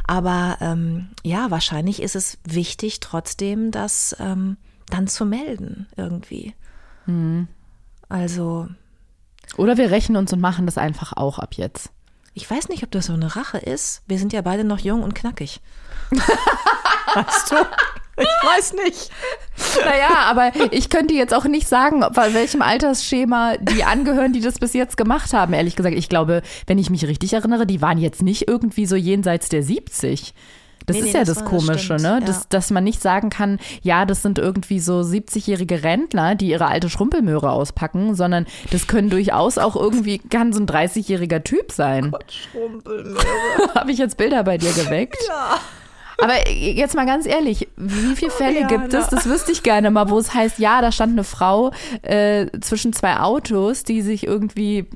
[0.07, 4.57] Aber ähm, ja, wahrscheinlich ist es wichtig, trotzdem das ähm,
[4.89, 6.55] dann zu melden, irgendwie.
[8.09, 8.69] Also,
[9.57, 11.91] Oder wir rächen uns und machen das einfach auch ab jetzt.
[12.35, 14.03] ich weiß nicht, ob das so eine Rache ist.
[14.07, 15.61] Wir sind ja beide noch jung und knackig.
[16.11, 17.57] weißt du?
[18.19, 19.11] Ich weiß nicht.
[19.85, 24.59] Naja, aber ich könnte jetzt auch nicht sagen, bei welchem Altersschema die angehören, die das
[24.59, 25.55] bis jetzt gemacht haben.
[25.55, 28.97] Ehrlich gesagt, ich glaube, wenn ich mich richtig erinnere, die waren jetzt nicht irgendwie so
[28.97, 30.35] jenseits der 70.
[30.87, 32.09] Das Nee, ist nee, ja das das, das Komische, stimmt, ne?
[32.09, 32.21] ja.
[32.21, 36.67] Dass, dass man nicht sagen kann, ja, das sind irgendwie so 70-jährige Rentner, die ihre
[36.67, 42.13] alte Schrumpelmöhre auspacken, sondern das können durchaus auch irgendwie, kann so ein 30-jähriger Typ sein.
[43.75, 45.19] Habe ich jetzt Bilder bei dir geweckt?
[45.29, 45.61] Ja.
[46.19, 49.07] Aber jetzt mal ganz ehrlich, wie viele Fälle ja, gibt es?
[49.11, 49.17] na.
[49.17, 51.73] Das wüsste ich gerne mal, wo es heißt, ja, da stand eine Frau
[52.03, 54.89] äh, zwischen zwei Autos, die sich irgendwie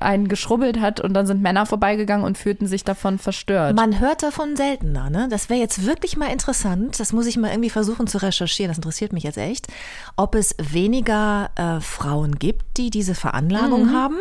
[0.00, 3.76] einen geschrubbelt hat und dann sind Männer vorbeigegangen und fühlten sich davon verstört.
[3.76, 5.28] Man hört davon seltener, ne?
[5.30, 6.98] Das wäre jetzt wirklich mal interessant.
[6.98, 8.70] Das muss ich mal irgendwie versuchen zu recherchieren.
[8.70, 9.68] Das interessiert mich jetzt echt.
[10.16, 14.18] Ob es weniger äh, Frauen gibt, die diese Veranlagung haben.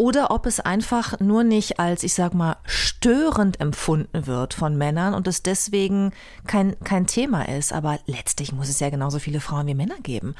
[0.00, 5.12] Oder ob es einfach nur nicht als, ich sag mal, störend empfunden wird von Männern
[5.12, 6.12] und es deswegen
[6.46, 7.72] kein, kein Thema ist.
[7.72, 10.36] Aber letztlich muss es ja genauso viele Frauen wie Männer geben,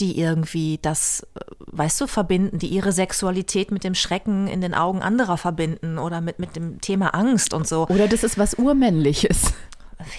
[0.00, 4.74] die irgendwie das, äh, weißt du, verbinden, die ihre Sexualität mit dem Schrecken in den
[4.74, 7.88] Augen anderer verbinden oder mit, mit dem Thema Angst und so.
[7.88, 9.54] Oder das ist was Urmännliches.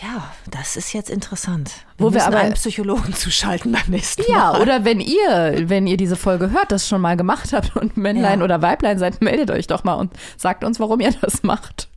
[0.02, 1.72] Ja, das ist jetzt interessant.
[1.98, 4.62] Wo wir aber- einen Psychologen zuschalten beim nächsten Ja, Mal.
[4.62, 8.40] oder wenn ihr, wenn ihr diese Folge hört, das schon mal gemacht habt und Männlein
[8.40, 8.46] Ja.
[8.46, 11.88] oder Weiblein seid, meldet euch doch mal und sagt uns, warum ihr das macht.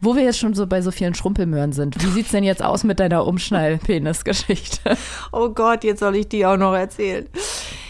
[0.00, 2.84] Wo wir jetzt schon so bei so vielen Schrumpelmöhren sind, wie sieht's denn jetzt aus
[2.84, 4.96] mit deiner Umschnall-Penis-Geschichte?
[5.32, 7.26] Oh Gott, jetzt soll ich die auch noch erzählen.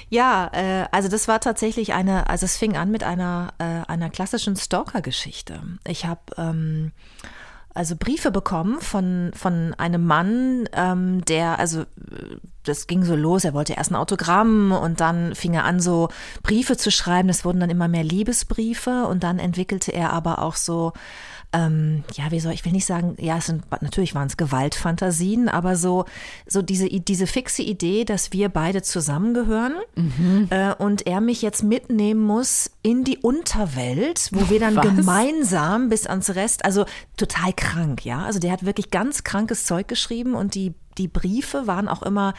[0.09, 4.09] Ja, äh, also das war tatsächlich eine, also es fing an mit einer, äh, einer
[4.09, 5.61] klassischen Stalker-Geschichte.
[5.87, 6.93] Ich habe ähm,
[7.77, 11.85] also Briefe bekommen von, von einem Mann, ähm, der, also
[12.65, 16.09] das ging so los, er wollte erst ein Autogramm und dann fing er an, so
[16.43, 17.29] Briefe zu schreiben.
[17.29, 20.93] Das wurden dann immer mehr Liebesbriefe und dann entwickelte er aber auch so,
[21.53, 25.49] ähm, ja, wie soll ich will nicht sagen, ja, es sind natürlich waren es Gewaltfantasien,
[25.49, 26.05] aber so
[26.47, 29.75] so diese diese fixe Idee, dass wir beide zusammengehören
[30.51, 34.85] äh, und er mich jetzt mitnehmen muss in die Unterwelt, wo wir dann Was?
[34.85, 36.85] gemeinsam bis ans Rest, also
[37.17, 41.67] total krank, ja, also der hat wirklich ganz krankes Zeug geschrieben und die die Briefe
[41.67, 42.35] waren auch immer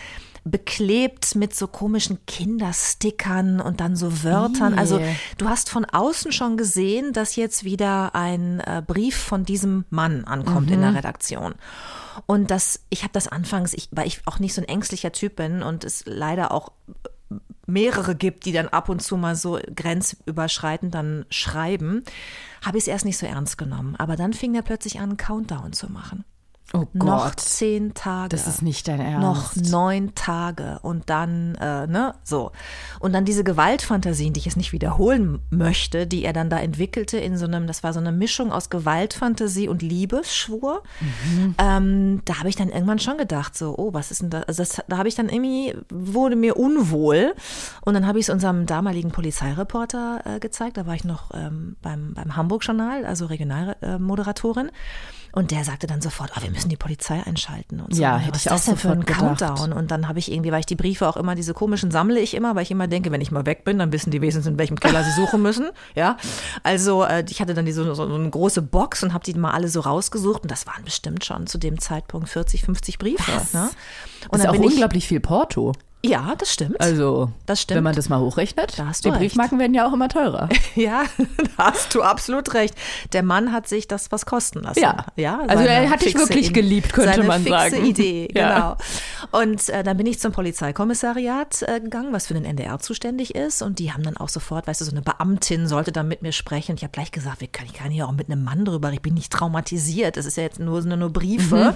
[0.49, 4.77] beklebt mit so komischen Kinderstickern und dann so Wörtern.
[4.77, 4.99] Also
[5.37, 10.25] du hast von außen schon gesehen, dass jetzt wieder ein äh, Brief von diesem Mann
[10.25, 11.55] ankommt in der Redaktion.
[12.25, 15.35] Und das, ich habe das anfangs, ich, weil ich auch nicht so ein ängstlicher Typ
[15.35, 16.71] bin und es leider auch
[17.65, 22.03] mehrere gibt, die dann ab und zu mal so grenzüberschreitend dann schreiben,
[22.65, 23.95] habe ich es erst nicht so ernst genommen.
[23.97, 26.23] Aber dann fing er plötzlich an, einen Countdown zu machen.
[26.73, 28.29] Oh Noch zehn Tage.
[28.29, 29.21] Das ist nicht dein Ernst.
[29.21, 32.51] Noch neun Tage und dann, äh, ne, so.
[32.99, 37.19] Und dann diese Gewaltfantasien, die ich jetzt nicht wiederholen möchte, die er dann da entwickelte
[37.19, 40.83] in so einem, das war so eine Mischung aus Gewaltfantasie und Liebesschwur.
[41.57, 44.43] Ähm, da habe ich dann irgendwann schon gedacht, so, oh, was ist denn das?
[44.49, 47.33] Also das, da habe ich dann irgendwie, wurde mir unwohl.
[47.81, 50.75] Und dann habe ich es unserem damaligen Polizeireporter äh, gezeigt.
[50.75, 54.69] Da war ich noch ähm, beim, beim Hamburg-Journal, also Regionalmoderatorin.
[55.37, 57.79] Und der sagte dann sofort, oh, wir müssen die Polizei einschalten.
[57.79, 58.01] Und so.
[58.01, 59.47] Ja, hätte was ich ist das auch denn für ein sofort gedacht.
[59.49, 59.71] Countdown?
[59.71, 62.33] Und dann habe ich irgendwie, weil ich die Briefe auch immer, diese komischen sammle ich
[62.33, 64.57] immer, weil ich immer denke, wenn ich mal weg bin, dann wissen die wenigstens, in
[64.57, 65.69] welchem Keller sie suchen müssen.
[65.93, 66.17] Ja,
[66.63, 69.51] also äh, ich hatte dann diese, so, so eine große Box und habe die mal
[69.51, 70.41] alle so rausgesucht.
[70.41, 73.31] Und das waren bestimmt schon zu dem Zeitpunkt 40, 50 Briefe.
[73.53, 73.69] Ne?
[74.29, 75.73] Und ist dann auch bin ich, unglaublich viel Porto.
[76.05, 76.79] Ja, das stimmt.
[76.79, 77.77] Also, Das stimmt.
[77.77, 79.19] wenn man das mal hochrechnet, Da hast die recht.
[79.19, 80.47] Briefmarken werden ja auch immer teurer.
[80.75, 81.05] Ja,
[81.57, 82.75] da hast du absolut recht.
[83.13, 84.79] Der Mann hat sich das was kosten lassen.
[84.79, 85.05] Ja.
[85.15, 87.85] ja Also er hat dich wirklich geliebt, könnte seine man fixe sagen.
[87.85, 88.77] Idee, Ja.
[89.27, 89.41] genau.
[89.41, 93.63] Und äh, dann bin ich zum Polizeikommissariat äh, gegangen, was für den NDR zuständig ist.
[93.63, 96.31] Und die haben dann auch sofort, weißt du, so eine Beamtin sollte dann mit mir
[96.31, 96.71] sprechen.
[96.73, 98.91] Und ich habe gleich gesagt, wir können, ich kann hier auch mit einem Mann drüber,
[98.93, 100.15] ich bin nicht traumatisiert.
[100.15, 101.75] Das ist ja jetzt nur, sind nur Briefe.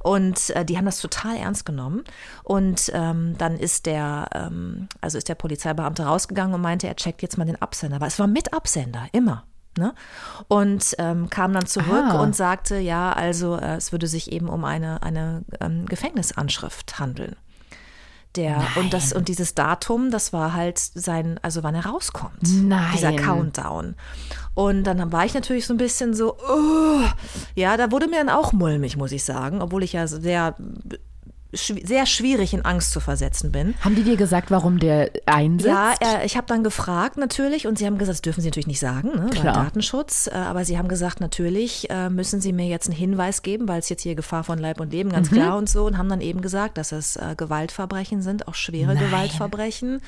[0.00, 2.02] Und äh, die haben das total ernst genommen.
[2.42, 7.22] Und ähm, dann ist der, ähm, also ist der Polizeibeamte rausgegangen und meinte, er checkt
[7.22, 7.96] jetzt mal den Absender.
[7.96, 9.44] Aber es war mit Absender, immer.
[9.76, 9.94] Ne?
[10.48, 12.22] Und ähm, kam dann zurück Ah.
[12.22, 17.34] und sagte, ja, also äh, es würde sich eben um eine, eine ähm, Gefängnisanschrift handeln.
[18.36, 22.42] Der, und das und dieses Datum, das war halt sein, also wann er rauskommt.
[22.62, 22.92] Nein.
[22.92, 23.94] Dieser Countdown.
[24.54, 27.02] Und dann war ich natürlich so ein bisschen so, oh,
[27.54, 30.54] ja, da wurde mir dann auch mulmig, muss ich sagen, obwohl ich ja sehr,
[31.54, 33.74] schw- sehr schwierig in Angst zu versetzen bin.
[33.80, 35.66] Haben die dir gesagt, warum der einsetzt?
[35.68, 38.66] Ja, äh, ich habe dann gefragt natürlich und sie haben gesagt, das dürfen sie natürlich
[38.66, 39.54] nicht sagen, ne, Klar.
[39.54, 40.26] Datenschutz.
[40.26, 43.78] Äh, aber sie haben gesagt, natürlich äh, müssen sie mir jetzt einen Hinweis geben, weil
[43.80, 45.34] es jetzt hier Gefahr von Leib und Leben, ganz Mhm.
[45.36, 45.84] klar und so.
[45.84, 49.04] Und haben dann eben gesagt, dass es äh, Gewaltverbrechen sind, auch schwere Nein.
[49.04, 50.00] Gewaltverbrechen.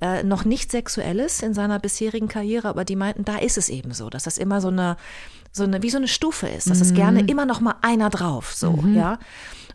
[0.00, 3.92] Äh, noch nicht sexuelles in seiner bisherigen Karriere, aber die meinten, da ist es eben
[3.92, 4.96] so, dass das immer so eine,
[5.50, 8.52] so eine, wie so eine Stufe ist, dass es gerne immer noch mal einer drauf,
[8.54, 9.18] so, ja.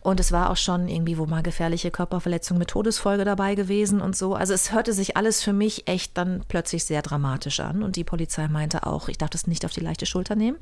[0.04, 4.14] Und es war auch schon irgendwie, wo mal gefährliche Körperverletzung mit Todesfolge dabei gewesen und
[4.14, 4.34] so.
[4.34, 7.82] Also es hörte sich alles für mich echt dann plötzlich sehr dramatisch an.
[7.82, 10.58] Und die Polizei meinte auch, ich darf das nicht auf die leichte Schulter nehmen.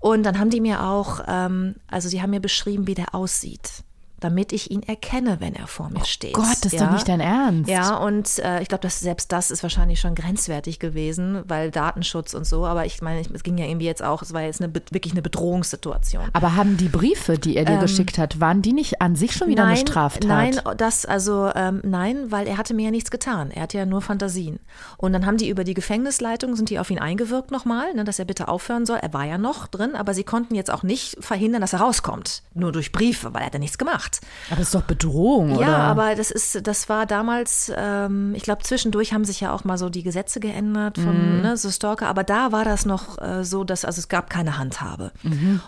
[0.00, 3.84] Und dann haben die mir auch, ähm, also sie haben mir beschrieben, wie der aussieht,
[4.20, 6.34] damit ich ihn erkenne, wenn er vor mir steht.
[6.34, 7.70] Gott, das ist doch nicht dein Ernst.
[7.70, 12.34] Ja, und äh, ich glaube, dass selbst das ist wahrscheinlich schon grenzwertig gewesen, weil Datenschutz
[12.34, 12.64] und so.
[12.64, 15.22] Aber ich meine, es ging ja irgendwie jetzt auch, es war jetzt eine, wirklich eine
[15.22, 16.24] Bedrohungssituation.
[16.32, 19.48] Aber haben die Briefe, die er dir geschickt hat, waren die nicht an sich schon
[19.48, 20.24] wieder eine Straftat?
[20.24, 23.50] Ähm, Nein, das also ähm, nein, weil er hatte mir ja nichts getan.
[23.50, 24.60] Er hatte ja nur Fantasien.
[24.96, 28.18] Und dann haben die über die Gefängnisleitung sind die auf ihn eingewirkt nochmal, ne, dass
[28.18, 28.98] er bitte aufhören soll.
[28.98, 32.42] Er war ja noch drin, aber sie konnten jetzt auch nicht verhindern, dass er rauskommt,
[32.54, 34.05] nur durch Briefe, weil er hat ja nichts gemacht.
[34.50, 35.66] Aber das ist doch Bedrohung, oder?
[35.66, 39.64] Ja, aber das ist, das war damals, ähm, ich glaube, zwischendurch haben sich ja auch
[39.64, 43.44] mal so die Gesetze geändert von ne, so Stalker, aber da war das noch äh,
[43.44, 45.12] so, dass also es gab keine Handhabe.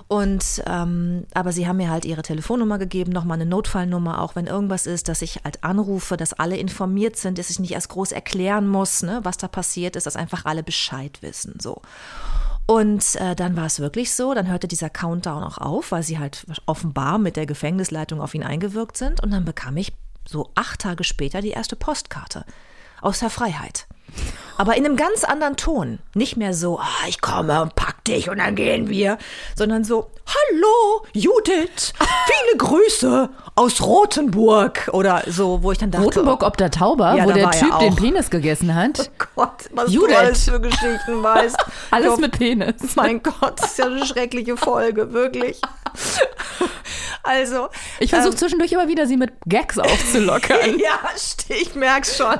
[0.08, 4.46] Und ähm, aber sie haben mir halt ihre Telefonnummer gegeben, nochmal eine Notfallnummer, auch wenn
[4.46, 8.12] irgendwas ist, dass ich halt anrufe, dass alle informiert sind, dass ich nicht erst groß
[8.12, 11.58] erklären muss, ne, was da passiert ist, dass einfach alle Bescheid wissen.
[11.60, 11.82] So.
[12.70, 16.18] Und äh, dann war es wirklich so, dann hörte dieser Countdown auch auf, weil sie
[16.18, 19.22] halt offenbar mit der Gefängnisleitung auf ihn eingewirkt sind.
[19.22, 19.94] Und dann bekam ich
[20.28, 22.44] so acht Tage später die erste Postkarte
[23.00, 23.86] aus der Freiheit.
[24.58, 26.00] Aber in einem ganz anderen Ton.
[26.14, 29.16] Nicht mehr so, ah, ich komme und pack dich und dann gehen wir,
[29.54, 31.92] sondern so, hallo, Judith,
[32.26, 37.24] viele Grüße aus Rotenburg oder so, wo ich dann dachte, Rotenburg ob der Tauber, Ja,
[37.24, 37.94] wo der er Typ den.
[37.94, 39.10] Penis gegessen hat.
[39.20, 40.10] oh Gott, was Judith.
[40.10, 41.56] du alles für Geschichten weißt.
[41.92, 42.74] Alles Ich mit Penis.
[42.96, 45.60] mein Gott, das ist ja eine schreckliche Folge, wirklich.
[47.22, 47.68] Also.
[48.00, 50.78] Ich versuche zwischendurch immer wieder, sie mit Gags aufzulockern.
[50.78, 50.98] Ja,
[51.48, 52.34] ich merk's schon.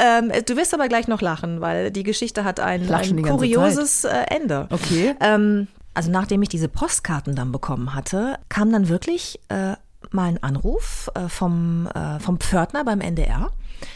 [0.00, 4.24] Ähm, du wirst aber gleich noch lachen, weil die Geschichte hat ein, ein kurioses äh,
[4.28, 4.66] Ende.
[4.70, 5.14] Okay.
[5.20, 9.74] Ähm, also nachdem ich diese Postkarten dann bekommen hatte, kam dann wirklich äh,
[10.10, 13.50] mal ein Anruf äh, vom, äh, vom Pförtner beim NDR,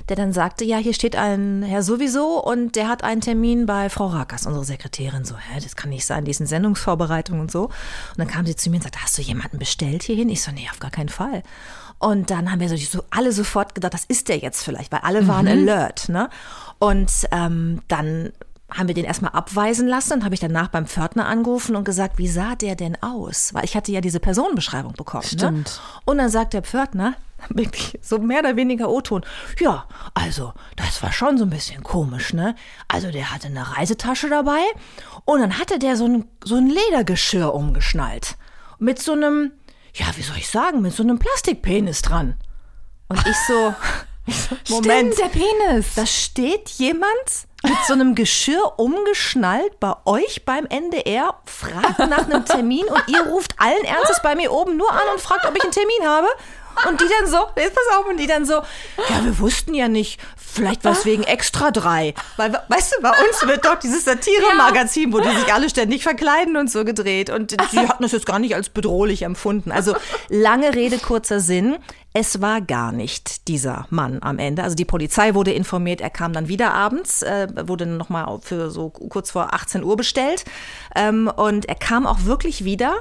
[0.09, 3.89] der dann sagte, ja, hier steht ein Herr sowieso und der hat einen Termin bei
[3.91, 5.25] Frau Rakas, unsere Sekretärin.
[5.25, 7.65] So, hä, das kann nicht sein, die ist in Sendungsvorbereitung und so.
[7.65, 10.29] Und dann kam sie zu mir und sagte, hast du jemanden bestellt hierhin?
[10.29, 11.43] Ich so, nee, auf gar keinen Fall.
[11.99, 15.27] Und dann haben wir so, alle sofort gedacht, das ist der jetzt vielleicht, weil alle
[15.27, 16.09] waren alert.
[16.09, 16.29] Ne?
[16.79, 18.33] Und ähm, dann
[18.71, 20.11] haben wir den erstmal abweisen lassen.
[20.11, 23.55] Dann habe ich danach beim Pförtner angerufen und gesagt, wie sah der denn aus?
[23.55, 25.25] Weil ich hatte ja diese Personenbeschreibung bekommen.
[25.33, 25.39] Ne?
[25.39, 25.81] Stimmt.
[26.05, 27.15] Und dann sagt der Pförtner,
[27.49, 29.25] wirklich so mehr oder weniger O-Ton,
[29.61, 32.55] ja, also das war schon so ein bisschen komisch, ne?
[32.89, 34.61] Also der hatte eine Reisetasche dabei
[35.25, 38.37] und dann hatte der so ein, so ein Ledergeschirr umgeschnallt.
[38.79, 39.53] Mit so einem,
[39.95, 42.37] ja, wie soll ich sagen, mit so einem Plastikpenis dran.
[43.09, 43.75] Und ich so,
[44.75, 45.95] Moment, Stimmt, der Penis.
[45.95, 47.13] da steht jemand
[47.63, 53.23] mit so einem Geschirr umgeschnallt bei euch beim NDR, fragt nach einem Termin und ihr
[53.27, 56.29] ruft allen Ernstes bei mir oben nur an und fragt, ob ich einen Termin habe.
[56.89, 59.89] Und die dann so, jetzt pass auf, und die dann so, ja, wir wussten ja
[59.89, 62.15] nicht, vielleicht was wegen Extra drei.
[62.37, 66.57] Weil, weißt du, bei uns wird doch dieses Satire-Magazin, wo die sich alle ständig verkleiden
[66.57, 67.31] und so gedreht.
[67.31, 69.73] Und die hatten das jetzt gar nicht als bedrohlich empfunden.
[69.73, 69.95] Also
[70.29, 71.77] lange Rede, kurzer Sinn.
[72.13, 74.63] Es war gar nicht dieser Mann am Ende.
[74.63, 78.71] Also die Polizei wurde informiert, er kam dann wieder abends, äh, wurde dann nochmal für
[78.71, 80.45] so kurz vor 18 Uhr bestellt.
[80.95, 82.95] Ähm, und er kam auch wirklich wieder.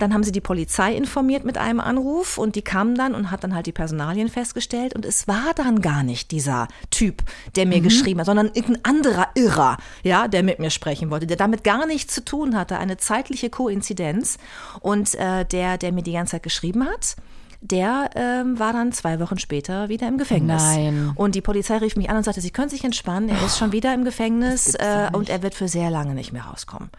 [0.00, 3.44] Dann haben sie die Polizei informiert mit einem Anruf und die kam dann und hat
[3.44, 7.22] dann halt die Personalien festgestellt und es war dann gar nicht dieser Typ,
[7.56, 11.36] der mir geschrieben hat, sondern irgendein anderer Irrer, ja, der mit mir sprechen wollte, der
[11.36, 14.38] damit gar nichts zu tun hatte, eine zeitliche Koinzidenz
[14.80, 17.16] und äh, der, der mir die ganze Zeit geschrieben hat
[17.60, 20.62] der ähm, war dann zwei Wochen später wieder im Gefängnis.
[20.62, 21.12] Nein.
[21.14, 23.72] Und die Polizei rief mich an und sagte, Sie können sich entspannen, er ist schon
[23.72, 26.90] wieder im Gefängnis äh, und er wird für sehr lange nicht mehr rauskommen.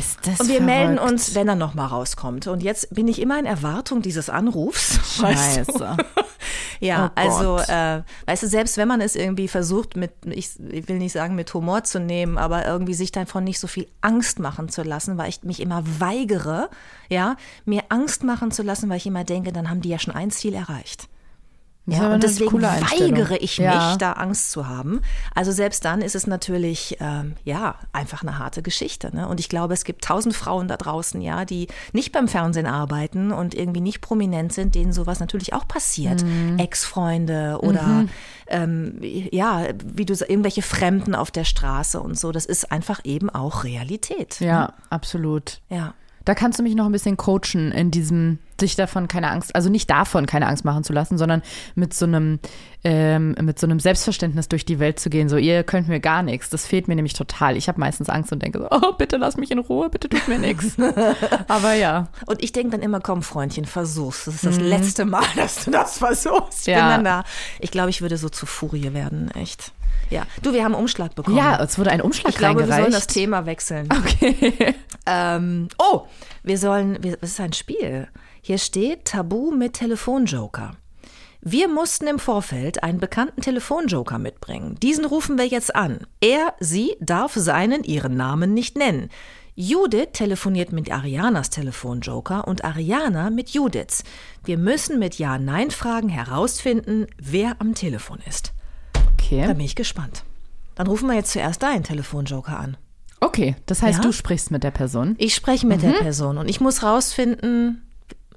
[0.00, 0.66] Ist das Und wir verrückt.
[0.66, 2.46] melden uns, wenn er noch mal rauskommt.
[2.46, 4.98] Und jetzt bin ich immer in Erwartung dieses Anrufs.
[5.22, 5.64] Weißt du?
[5.72, 5.96] Scheiße.
[6.82, 10.88] Ja, Oh also, äh, weißt du, selbst wenn man es irgendwie versucht, mit, ich, ich
[10.88, 14.38] will nicht sagen mit Humor zu nehmen, aber irgendwie sich davon nicht so viel Angst
[14.38, 16.70] machen zu lassen, weil ich mich immer weigere,
[17.10, 17.36] ja,
[17.66, 20.30] mir Angst machen zu lassen, weil ich immer denke, dann haben die ja schon ein
[20.30, 21.09] Ziel erreicht.
[21.86, 23.96] Ja, und deswegen weigere ich mich, Ja.
[23.96, 25.00] da Angst zu haben.
[25.34, 29.14] Also selbst dann ist es natürlich, ähm, ja, einfach eine harte Geschichte.
[29.14, 29.26] Ne?
[29.26, 33.32] Und ich glaube, es gibt tausend Frauen da draußen, ja, die nicht beim Fernsehen arbeiten
[33.32, 36.22] und irgendwie nicht prominent sind, denen sowas natürlich auch passiert.
[36.22, 36.58] Mhm.
[36.58, 38.04] Ex-Freunde oder,
[38.46, 42.30] ähm, ja, wie du irgendwelche Fremden auf der Straße und so.
[42.30, 44.38] Das ist einfach eben auch Realität.
[44.40, 45.60] Ja, absolut.
[45.70, 45.94] Ja.
[46.30, 49.68] Da kannst du mich noch ein bisschen coachen in diesem, sich davon keine Angst, also
[49.68, 51.42] nicht davon keine Angst machen zu lassen, sondern
[51.74, 52.38] mit so einem,
[52.84, 55.28] ähm, mit so einem Selbstverständnis durch die Welt zu gehen.
[55.28, 56.48] So, ihr könnt mir gar nichts.
[56.48, 57.56] Das fehlt mir nämlich total.
[57.56, 60.28] Ich habe meistens Angst und denke so, oh, bitte lass mich in Ruhe, bitte tut
[60.28, 60.76] mir nichts.
[61.48, 62.06] Aber ja.
[62.26, 64.26] Und ich denke dann immer, komm, Freundchen, versuch's.
[64.26, 66.68] Das ist das letzte Mal, dass du das versuchst.
[66.68, 66.78] Ich Mhm.
[66.78, 66.96] Ja.
[66.96, 67.24] bin dann da.
[67.58, 69.72] Ich glaube, ich würde so zu Furie werden, echt.
[70.10, 70.26] Ja.
[70.42, 71.36] Du, wir haben einen Umschlag bekommen.
[71.36, 73.88] Ja, es wurde ein Umschlag ich glaube, wir sollen das Thema wechseln.
[73.90, 74.74] Okay.
[75.06, 76.02] Ähm, oh,
[76.42, 78.06] wir sollen, wir, das ist ein Spiel.
[78.42, 80.72] Hier steht Tabu mit Telefonjoker.
[81.40, 84.76] Wir mussten im Vorfeld einen bekannten Telefonjoker mitbringen.
[84.82, 86.06] Diesen rufen wir jetzt an.
[86.20, 89.08] Er, sie darf seinen, ihren Namen nicht nennen.
[89.54, 94.04] Judith telefoniert mit Arianas Telefonjoker und Ariana mit Judiths.
[94.44, 98.52] Wir müssen mit Ja-Nein-Fragen herausfinden, wer am Telefon ist.
[99.30, 99.46] Da Okay.
[99.54, 100.24] bin ich gespannt.
[100.74, 102.76] Dann rufen wir jetzt zuerst deinen Telefonjoker an.
[103.20, 104.02] Okay, das heißt, Ja?
[104.02, 105.14] du sprichst mit der Person.
[105.18, 107.82] Ich spreche mit der Person und ich muss rausfinden,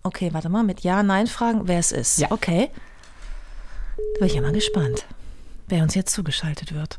[0.04, 2.20] okay, warte mal, mit Ja, Nein fragen, wer es ist.
[2.20, 2.30] Ja.
[2.32, 2.70] Okay.
[3.96, 5.06] Da bin ich ja mal gespannt,
[5.68, 6.98] wer uns jetzt zugeschaltet wird.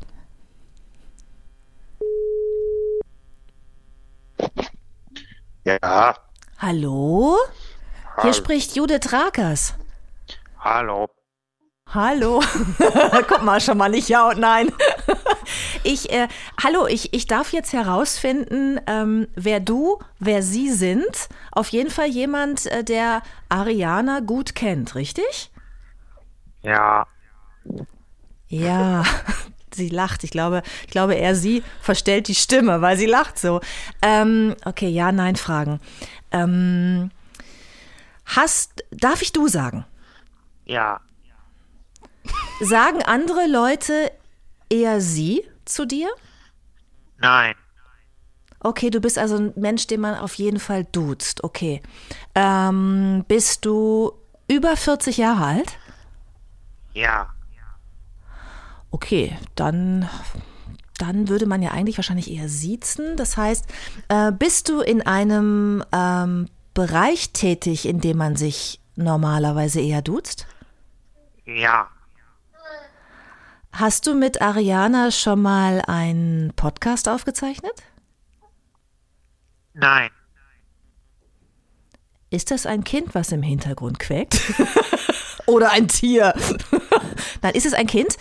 [5.65, 6.15] Ja,
[6.59, 7.37] Hallo?
[8.15, 8.33] Hier Hallo.
[8.33, 9.73] spricht Judith Rakers.
[10.59, 11.09] hallo.
[11.95, 12.41] Hallo.
[13.27, 14.71] Guck mal, schon mal nicht Ja und Nein.
[15.83, 16.27] Ich, äh,
[16.63, 21.29] hallo, ich, ich darf jetzt herausfinden, ähm, wer du, wer sie sind.
[21.51, 25.51] Auf jeden Fall jemand, äh, der Ariana gut kennt, richtig?
[26.63, 27.05] Ja,
[28.47, 29.03] Ja,
[29.73, 30.23] sie lacht.
[30.23, 33.61] Ich glaube, ich glaube, er sie verstellt die Stimme, weil sie lacht so.
[34.01, 35.79] Ähm, okay, ja, nein, Fragen.
[36.31, 37.11] Ähm,
[38.25, 39.85] hast, darf ich du sagen?
[40.65, 40.99] ja,
[42.59, 44.11] Sagen andere Leute
[44.69, 46.09] eher sie zu dir?
[47.17, 47.55] nein,
[48.59, 51.43] Okay, du bist also ein Mensch, den man auf jeden Fall duzt.
[51.43, 51.83] Okay.
[52.33, 54.13] Ähm, bist du
[54.47, 55.77] über 40 Jahre alt?
[56.93, 57.35] ja,
[58.91, 60.07] Okay, dann,
[60.97, 63.17] dann würde man ja eigentlich wahrscheinlich eher siezen.
[63.17, 63.65] Das heißt,
[64.07, 70.47] äh, bist du in einem ähm, Bereich tätig, in dem man sich normalerweise eher duzt?
[71.45, 71.89] ja,
[73.77, 77.73] Hast du mit Ariana schon mal einen Podcast aufgezeichnet?
[79.73, 80.09] nein,
[82.29, 84.39] Ist das ein Kind, was im Hintergrund quäkt?
[85.47, 86.33] Oder ein Tier?
[87.41, 88.17] Nein, ist es ein Kind?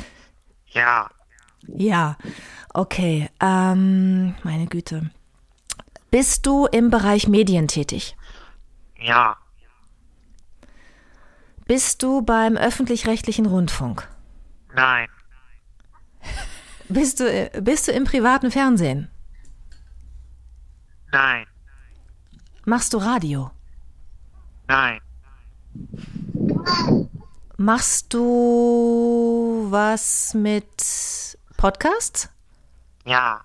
[0.67, 1.09] ja,
[1.69, 2.17] Ja.
[2.77, 3.31] Okay.
[3.40, 5.11] Ähm, meine Güte.
[6.11, 8.17] Bist du im Bereich Medien tätig?
[9.01, 9.37] ja,
[11.67, 14.09] Bist du beim öffentlich-rechtlichen Rundfunk?
[14.75, 15.09] nein,
[16.89, 19.09] Bist du, bist du im privaten Fernsehen?
[21.13, 21.47] nein,
[22.67, 23.51] Machst du Radio?
[24.69, 25.01] nein,
[27.57, 32.29] Machst du was mit Podcasts?
[33.05, 33.41] ja,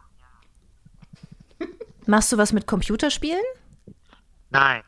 [2.08, 3.44] Machst du was mit Computerspielen?
[4.50, 4.82] nein,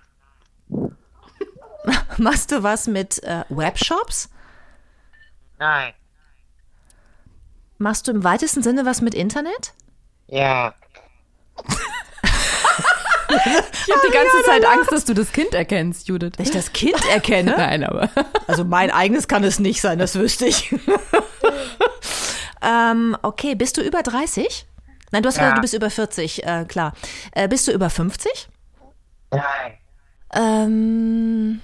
[2.18, 4.30] Machst du was mit äh, Webshops?
[5.60, 5.94] nein,
[7.82, 9.74] Machst du im weitesten Sinne was mit Internet?
[10.28, 10.74] ja,
[13.30, 16.34] Ich habe die ganze Zeit Angst, dass du das Kind erkennst, Judith.
[16.38, 17.52] Dass ich das Kind erkenne?
[17.58, 18.10] Nein, aber.
[18.48, 20.76] Also mein eigenes kann es nicht sein, das wüsste ich.
[22.62, 24.68] ähm, okay, bist du über 30?
[25.12, 25.44] Nein, du hast Ja.
[25.44, 26.94] gesagt, du bist über 40, äh, klar.
[27.32, 28.50] Äh, bist du über 50?
[29.32, 29.78] nein,
[30.34, 31.62] Ähm,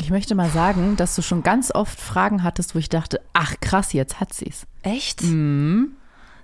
[0.00, 3.54] Ich möchte mal sagen, dass du schon ganz oft Fragen hattest, wo ich dachte, ach
[3.60, 4.66] krass, jetzt hat sie's.
[4.82, 5.22] echt?
[5.22, 5.94] Ein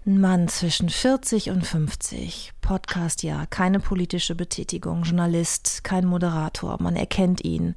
[0.04, 2.52] Mann zwischen 40 und 50.
[2.60, 3.46] Podcast, ja.
[3.46, 5.02] Keine politische Betätigung.
[5.02, 6.80] Journalist, kein Moderator.
[6.80, 7.74] Man erkennt ihn.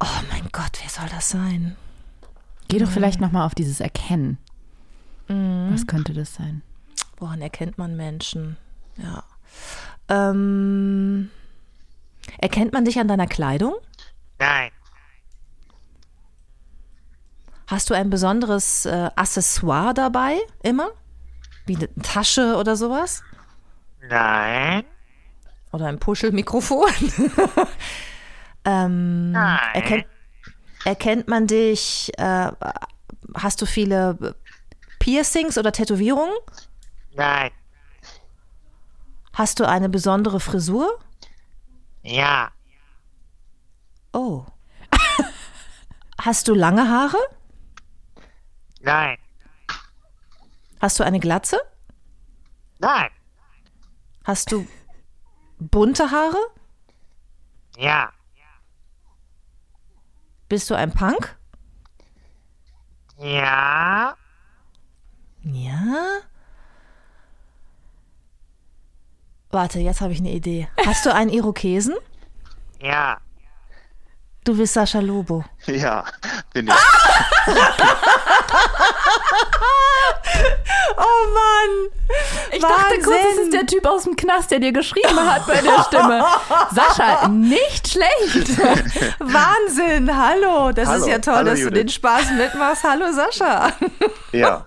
[0.00, 1.76] Oh mein Gott, wer soll das sein?
[2.68, 4.38] Geh doch vielleicht noch mal auf dieses Erkennen.
[5.28, 6.62] Was könnte das sein?
[7.18, 8.56] Woran erkennt man Menschen?
[8.96, 9.22] Ja.
[10.08, 11.30] Ähm,
[12.38, 13.74] erkennt man dich an deiner Kleidung?
[14.44, 14.70] Nein.
[17.66, 20.38] Hast du ein besonderes äh, Accessoire dabei?
[20.62, 20.90] Immer?
[21.64, 23.22] Wie eine Tasche oder sowas?
[24.06, 24.84] Nein.
[25.72, 26.90] Oder ein Puschelmikrofon?
[28.66, 29.58] ähm, Nein.
[29.72, 30.06] erkennt,
[30.84, 32.12] erkennt man dich?
[32.18, 32.52] Äh,
[33.34, 34.36] hast du viele
[34.98, 36.36] Piercings oder Tätowierungen?
[37.14, 37.50] Nein.
[39.32, 40.98] Hast du eine besondere Frisur?
[42.02, 42.50] Ja.
[44.24, 44.46] Oh.
[46.18, 47.18] Hast du lange Haare?
[48.80, 49.18] Nein.
[50.80, 51.58] Hast du eine Glatze?
[52.78, 53.10] Nein.
[54.24, 54.66] Hast du
[55.58, 56.38] bunte Haare?
[57.76, 58.12] Ja.
[60.48, 61.36] Bist du ein Punk?
[63.18, 64.16] Ja.
[65.42, 66.20] Ja.
[69.50, 70.68] Warte, jetzt habe ich eine Idee.
[70.86, 71.94] Hast du einen Irokesen?
[72.80, 73.20] Ja.
[74.44, 75.44] Du bist Sascha Lobo.
[75.66, 76.04] Ja,
[76.52, 76.74] bin ich.
[80.96, 81.90] Oh Mann!
[82.52, 85.60] Ich dachte kurz, es ist der Typ aus dem Knast, der dir geschrieben hat bei
[85.60, 86.24] der Stimme.
[86.72, 88.58] Sascha, nicht schlecht.
[89.18, 90.14] Wahnsinn!
[90.16, 90.70] Hallo!
[90.72, 91.06] Das ist Hallo.
[91.06, 91.80] ja toll, Hallo, dass du Judith.
[91.82, 92.84] den Spaß mitmachst.
[92.84, 93.72] Hallo Sascha!
[94.32, 94.66] Ja.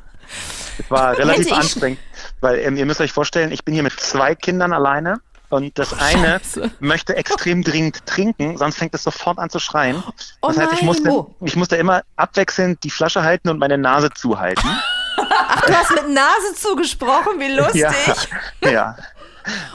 [0.79, 1.99] Es war relativ anstrengend,
[2.41, 5.93] weil ähm, ihr müsst euch vorstellen, ich bin hier mit zwei Kindern alleine und das
[5.99, 6.71] eine Scheiße.
[6.79, 10.03] möchte extrem dringend trinken, sonst fängt es sofort an zu schreien.
[10.41, 11.33] Oh Das heißt, ich musste, Oh.
[11.41, 14.69] ich musste immer abwechselnd die Flasche halten und meine Nase zuhalten.
[15.17, 18.29] Ach, du hast mit Nase zugesprochen, wie lustig!
[18.63, 18.97] Ja, ja.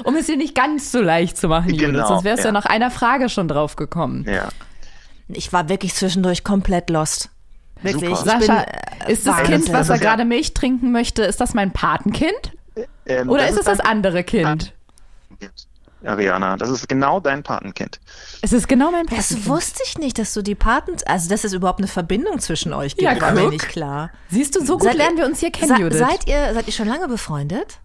[0.04, 1.86] Um es dir nicht ganz so leicht zu machen, Judith.
[1.92, 2.60] Genau, Sonst wärst du ja ja.
[2.60, 4.24] nach einer Frage schon drauf gekommen.
[4.28, 4.48] ja.
[5.28, 7.30] Ich war wirklich zwischendurch komplett lost.
[7.80, 8.14] Wirklich.
[8.16, 8.40] Super.
[8.40, 8.62] Sascha,
[9.06, 9.42] äh, ist das.
[9.44, 12.52] Kind, was Das er gerade Milch trinken möchte, ist das mein Patenkind?
[13.06, 14.74] Ähm, Oder ist es das dein andere Kind?
[15.46, 15.66] Patenkind.
[16.04, 18.00] Ariana, das ist genau dein Patenkind.
[18.40, 19.46] Es ist genau mein Das Patenkind.
[19.48, 22.96] wusste ich nicht, dass du die Paten, also dass es überhaupt eine Verbindung zwischen euch
[22.96, 23.52] gibt, Ja, war mir guck.
[23.52, 24.10] nicht klar.
[24.28, 25.98] Siehst du, so gut Seid lernen wir uns hier kennen, Se- Judith.
[25.98, 27.78] Seid ihr, seid ihr schon lange befreundet?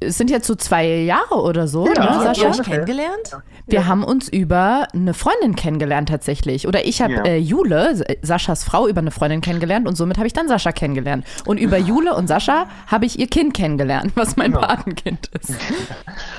[0.00, 2.60] Es sind jetzt so zwei Jahre oder so, Ja, ne, Habt ihr Sascha?
[2.60, 3.30] euch kennengelernt?
[3.68, 6.68] Wir haben uns über eine Freundin kennengelernt tatsächlich.
[6.68, 7.24] Oder ich habe Ja.
[7.24, 11.24] äh, Jule, Saschas Frau, über eine Freundin kennengelernt und somit habe ich dann Sascha kennengelernt.
[11.46, 15.54] Und über Jule und Sascha habe ich ihr Kind kennengelernt, was mein Patenkind ist.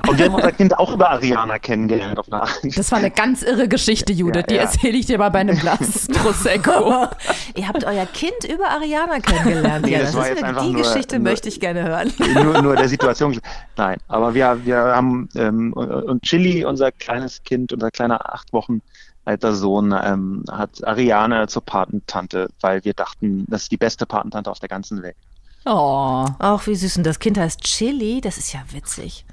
[0.07, 2.59] Und wir haben unser Kind auch über Ariana kennengelernt auf eine Art.
[2.75, 4.45] Das war eine ganz irre Geschichte, Judith.
[4.49, 4.67] Die Ja, ja.
[4.67, 7.07] erzähle ich dir mal bei einem Glas Prosecco.
[7.55, 9.85] Ihr habt euer Kind über Ariana kennengelernt.
[9.85, 11.83] Nee, ja, das das war ist jetzt einfach die nur- Geschichte nur- möchte ich gerne
[11.83, 12.13] hören.
[12.43, 13.39] nur, nur der Situation.
[13.77, 18.81] Nein, aber wir, wir haben ähm, und Chili, unser kleines Kind, unser kleiner acht Wochen
[19.25, 24.49] alter Sohn, ähm, hat Ariane zur Patentante, weil wir dachten, das ist die beste Patentante
[24.49, 25.17] auf der ganzen Welt.
[25.65, 26.25] Oh.
[26.39, 26.97] Ach, wie süß.
[26.97, 28.21] Und das Kind heißt Chili.
[28.21, 29.25] Das ist ja witzig.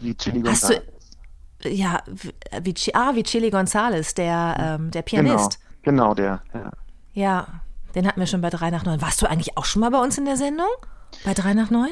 [0.00, 1.68] Wie Chili Hast du, González.
[1.68, 2.32] ja, wie,
[2.76, 5.58] wie, ah, wie Chili Gonzales, der, ähm, der Genau, Pianist.
[5.82, 6.42] genau der.
[6.54, 6.70] Ja.
[7.14, 7.46] Ja,
[7.96, 9.02] den hatten wir schon bei 3 nach 9.
[9.02, 10.68] Warst du eigentlich auch schon mal bei uns in der Sendung?
[11.24, 11.90] Bei 3 nach 9?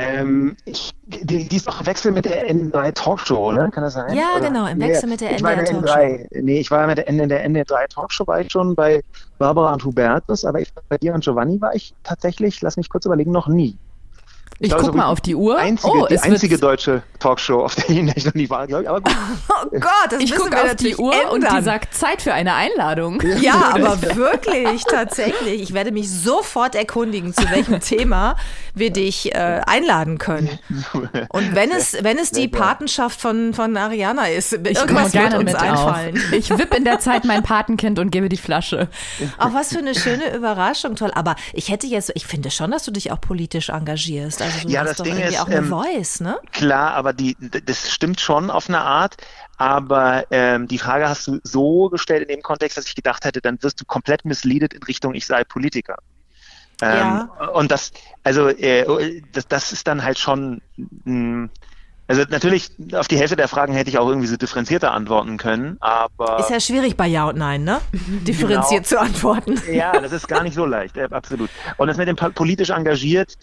[0.00, 3.70] Ähm, ich, die, die ist doch im Wechsel mit der N3 Talkshow, oder?
[3.70, 4.14] Kann das sein?
[4.14, 4.48] Ja, oder?
[4.48, 6.42] genau, im Wechsel mit der ich war in NDR N3.
[6.42, 9.02] Nee, ich war mit der, in der NDR 3 Talkshow, war ich schon bei
[9.38, 13.04] Barbara und Hubertus, aber ich, bei dir und Giovanni war ich tatsächlich, lass mich kurz
[13.04, 13.76] überlegen, noch nie.
[14.62, 15.58] Ich guck mal auf die Uhr.
[15.58, 18.82] Einzige, oh, die es einzige wird, deutsche Talkshow, auf der ich noch nie war, glaube
[18.84, 18.88] ich.
[18.88, 19.12] Aber gut.
[19.62, 21.58] Oh Gott, das ich gucke auf die Uhr und ändern.
[21.58, 23.22] die sagt Zeit für eine Einladung.
[23.40, 25.60] Ja, aber wirklich, tatsächlich.
[25.60, 28.36] Ich werde mich sofort erkundigen, zu welchem Thema
[28.74, 30.58] wir dich äh, einladen können.
[31.28, 35.12] Und wenn es, wenn es die Patenschaft von, von Ariana ist, Ich komme irgendwas wird
[35.12, 36.16] gerne uns mit einfallen.
[36.16, 36.32] auf.
[36.32, 38.88] Ich wipp in der Zeit mein Patenkind und gebe die Flasche.
[39.38, 41.10] Auch was für eine schöne Überraschung, toll.
[41.14, 44.40] Aber ich hätte jetzt, ich finde schon, dass du dich auch politisch engagierst.
[44.54, 46.38] Also Ja, das Ding ist, auch eine ähm, Voice, ne?
[46.52, 49.16] Klar, aber die, das stimmt schon auf eine Art.
[49.56, 53.40] Aber ähm, die Frage hast du so gestellt in dem Kontext, dass ich gedacht hätte,
[53.40, 55.96] dann wirst du komplett misleadet in Richtung, ich sei Politiker.
[56.82, 57.46] Ähm, Ja.
[57.48, 57.92] Und das,
[58.24, 60.62] also äh, das, das ist dann halt schon,
[61.04, 61.50] mh,
[62.08, 65.76] also natürlich auf die Hälfte der Fragen hätte ich auch irgendwie so differenzierter antworten können,
[65.80, 67.80] aber Ist ja schwierig bei Ja und Nein, ne?
[67.92, 68.88] Differenziert Genau.
[68.88, 69.60] zu antworten.
[69.70, 71.50] Ja, das ist gar nicht so leicht, äh, absolut.
[71.76, 73.36] Und das mit dem po- politisch engagiert,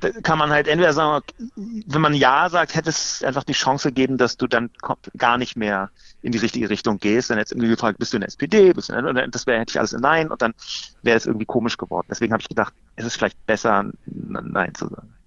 [0.00, 1.24] da kann man halt entweder sagen,
[1.56, 4.70] wenn man Ja sagt, hätte es einfach die Chance gegeben, dass du dann
[5.16, 5.90] gar nicht mehr
[6.22, 7.30] in die richtige Richtung gehst.
[7.30, 9.60] Dann jetzt irgendwie gefragt, bist du in der SPD, bist du in der, das wäre,
[9.60, 10.54] hätte ich alles in Nein und dann
[11.02, 12.06] wäre es irgendwie komisch geworden.
[12.10, 15.17] Deswegen habe ich gedacht, es ist vielleicht besser, Nein zu sagen.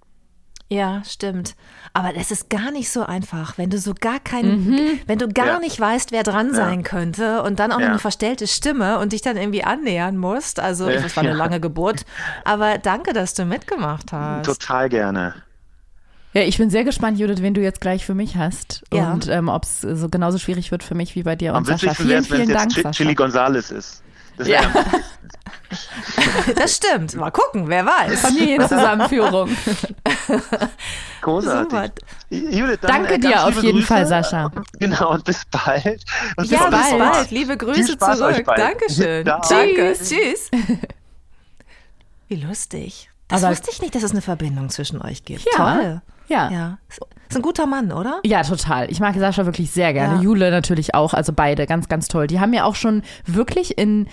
[0.73, 1.55] Ja, stimmt.
[1.91, 5.45] Aber das ist gar nicht so einfach, wenn du so gar keinen, wenn du gar
[5.47, 5.59] Ja.
[5.59, 7.89] nicht weißt, wer dran sein könnte und dann auch noch Ja.
[7.89, 10.61] eine verstellte Stimme und dich dann irgendwie annähern musst.
[10.61, 11.01] Also, Ja.
[11.01, 11.37] das war eine Ja.
[11.37, 12.05] lange Geburt.
[12.45, 14.45] Aber danke, dass du mitgemacht hast.
[14.45, 15.33] Total gerne.
[16.33, 18.83] Ja, ich bin sehr gespannt, Judith, wen du jetzt gleich für mich hast.
[18.93, 19.11] Ja.
[19.11, 21.65] Und ähm, ob es so genauso schwierig wird für mich wie bei dir Am und
[21.67, 21.93] Sascha.
[21.93, 22.91] Vielen, es, wenn vielen es Dank, Chi- Sascha.
[22.91, 24.01] Chili Gonzales ist.
[24.41, 24.61] Das Ja.
[26.55, 27.15] Das stimmt.
[27.15, 28.19] Mal gucken, wer weiß.
[28.21, 29.49] Familienzusammenführung.
[31.21, 31.71] großartig.
[31.71, 31.89] Super.
[32.29, 33.87] Judith, dann, Danke äh, dir auf jeden Grüße.
[33.87, 34.51] Fall, Sascha.
[34.79, 36.03] Genau, und bis bald.
[36.37, 36.99] Und Ja, bis bald.
[36.99, 37.31] bald.
[37.31, 38.43] Liebe Grüße zurück.
[38.45, 39.25] Dankeschön.
[39.25, 39.41] Ciao.
[39.49, 39.93] Danke.
[39.93, 40.49] Tschüss.
[42.27, 43.09] Wie lustig.
[43.27, 45.45] Das Aber- wusste ich nicht, dass es eine Verbindung zwischen euch gibt.
[45.57, 45.75] Ja.
[45.75, 46.01] Toll.
[46.27, 46.49] Ja.
[46.49, 46.77] Ja.
[47.29, 48.19] Ist ein guter Mann, oder?
[48.23, 48.89] Ja, total.
[48.91, 50.15] Ich mag Sascha wirklich sehr gerne.
[50.15, 50.21] Ja.
[50.21, 52.27] Jule natürlich auch, also beide ganz, ganz toll.
[52.27, 54.07] Die haben ja auch schon wirklich in,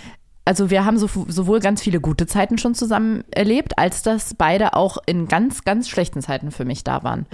[0.49, 4.73] also wir haben so, sowohl ganz viele gute Zeiten schon zusammen erlebt, als dass beide
[4.73, 7.27] auch in ganz, ganz schlechten Zeiten für mich da waren.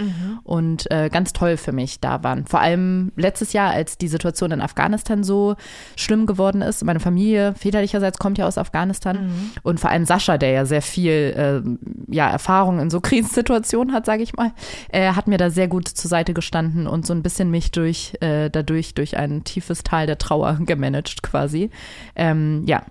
[0.43, 2.45] Und äh, ganz toll für mich da waren.
[2.45, 5.55] Vor allem letztes Jahr, als die Situation in Afghanistan so
[5.95, 6.83] schlimm geworden ist.
[6.83, 9.15] Meine Familie väterlicherseits kommt ja aus Afghanistan.
[9.63, 14.05] Und vor allem Sascha, der ja sehr viel ähm, ja, Erfahrung in so Krisensituationen hat,
[14.05, 14.51] sage ich mal,
[14.89, 18.11] äh, hat mir da sehr gut zur Seite gestanden und so ein bisschen mich durch,
[18.19, 21.69] äh, dadurch durch ein tiefes Tal der Trauer gemanagt quasi.
[22.17, 22.83] Ähm, ja,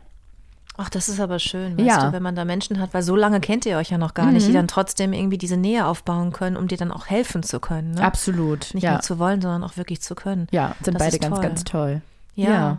[0.77, 1.99] Ach, das ist aber schön, weißt Ja.
[1.99, 2.07] Mhm.
[2.09, 4.33] du, wenn man da Menschen hat, weil so lange kennt ihr euch ja noch gar
[4.33, 7.61] nicht, die dann trotzdem irgendwie diese Nähe aufbauen können, um dir dann auch helfen zu
[7.61, 7.93] können.
[7.93, 8.03] Ne?
[8.03, 8.75] absolut.
[8.75, 8.93] Nicht ja.
[8.93, 10.49] nur zu wollen, sondern auch wirklich zu können.
[10.51, 11.43] ja, sind Das beide ganz, toll.
[11.43, 12.03] ganz toll.
[12.35, 12.51] Ja.
[12.51, 12.79] Ja.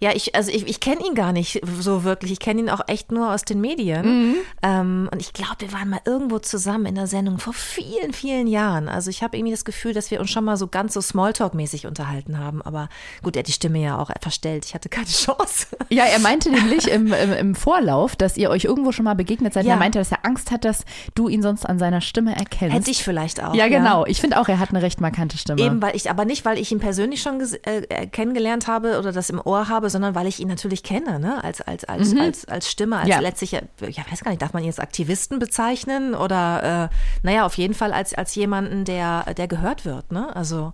[0.00, 2.32] Ja, ich, also ich, ich kenne ihn gar nicht so wirklich.
[2.32, 4.06] Ich kenne ihn auch echt nur aus den Medien.
[4.06, 4.34] Mhm.
[4.62, 8.46] Ähm, und ich glaube, wir waren mal irgendwo zusammen in der Sendung vor vielen, vielen
[8.46, 8.88] Jahren.
[8.88, 11.86] Also ich habe irgendwie das Gefühl, dass wir uns schon mal so ganz so Smalltalk-mäßig
[11.86, 12.62] unterhalten haben.
[12.62, 12.88] Aber
[13.22, 14.64] gut, er hat die Stimme ja auch verstellt.
[14.64, 15.66] Ich hatte keine Chance.
[15.88, 19.54] Ja, er meinte nämlich im, im, im Vorlauf, dass ihr euch irgendwo schon mal begegnet
[19.54, 19.66] seid.
[19.66, 19.72] Ja.
[19.72, 20.84] Er meinte, dass er Angst hat, dass
[21.14, 22.76] du ihn sonst an seiner Stimme erkennst.
[22.76, 23.54] Hätte ich vielleicht auch.
[23.54, 24.06] ja, genau.
[24.06, 25.60] Ich finde auch, er hat eine recht markante Stimme.
[25.60, 29.12] Eben, weil ich, aber nicht, weil ich ihn persönlich schon äh, äh, kennengelernt habe oder
[29.12, 31.42] das im Ohr habe, sondern weil ich ihn natürlich kenne, ne?
[31.42, 33.10] Als, als, als, als, als Stimme, als Mhm.
[33.12, 33.20] Ja.
[33.20, 33.60] letztlich, ja,
[34.10, 37.92] weiß gar nicht, darf man ihn jetzt Aktivisten bezeichnen oder, äh, naja, auf jeden Fall
[37.92, 40.34] als, als jemanden, der, der gehört wird, ne?
[40.34, 40.72] Also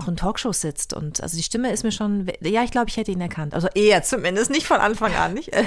[0.00, 2.96] auch in Talkshows sitzt und also die Stimme ist mir schon, ja, ich glaube, ich
[2.96, 3.54] hätte ihn erkannt.
[3.54, 5.50] Also eher zumindest, nicht von Anfang an, nicht?